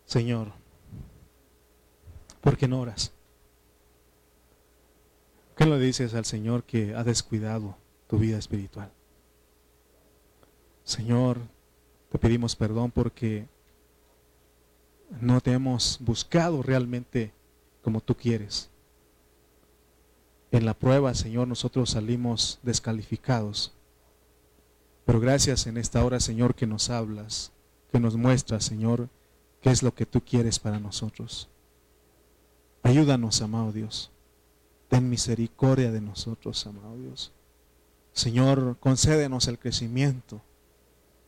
[0.05, 0.53] Señor,
[2.41, 3.13] ¿por qué no oras?
[5.57, 7.77] ¿Qué le dices al Señor que ha descuidado
[8.09, 8.91] tu vida espiritual?
[10.85, 11.39] Señor,
[12.11, 13.47] te pedimos perdón porque
[15.21, 17.33] no te hemos buscado realmente
[17.83, 18.72] como tú quieres.
[20.53, 23.73] En la prueba, Señor, nosotros salimos descalificados.
[25.07, 27.53] Pero gracias en esta hora, Señor, que nos hablas,
[27.91, 29.09] que nos muestras, Señor,
[29.63, 31.49] qué es lo que tú quieres para nosotros.
[32.83, 34.11] Ayúdanos, amado Dios.
[34.89, 37.33] Ten misericordia de nosotros, amado Dios.
[38.13, 40.43] Señor, concédenos el crecimiento.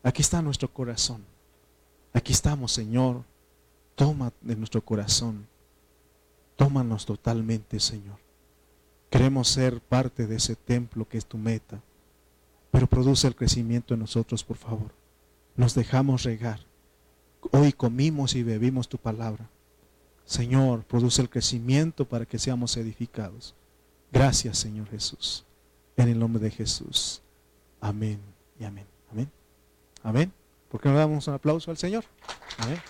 [0.02, 1.24] Aquí está nuestro corazón.
[2.12, 3.22] Aquí estamos, Señor.
[3.94, 5.46] Toma de nuestro corazón.
[6.56, 8.23] Tómanos totalmente, Señor.
[9.14, 11.80] Queremos ser parte de ese templo que es tu meta.
[12.72, 14.90] Pero produce el crecimiento en nosotros, por favor.
[15.54, 16.58] Nos dejamos regar.
[17.52, 19.48] Hoy comimos y bebimos tu palabra.
[20.24, 23.54] Señor, produce el crecimiento para que seamos edificados.
[24.10, 25.44] Gracias, Señor Jesús.
[25.96, 27.22] En el nombre de Jesús.
[27.80, 28.18] Amén
[28.58, 28.86] y amén.
[29.12, 29.30] Amén.
[30.02, 30.32] Amén.
[30.68, 32.04] ¿Por qué no damos un aplauso al Señor?
[32.58, 32.80] Amén.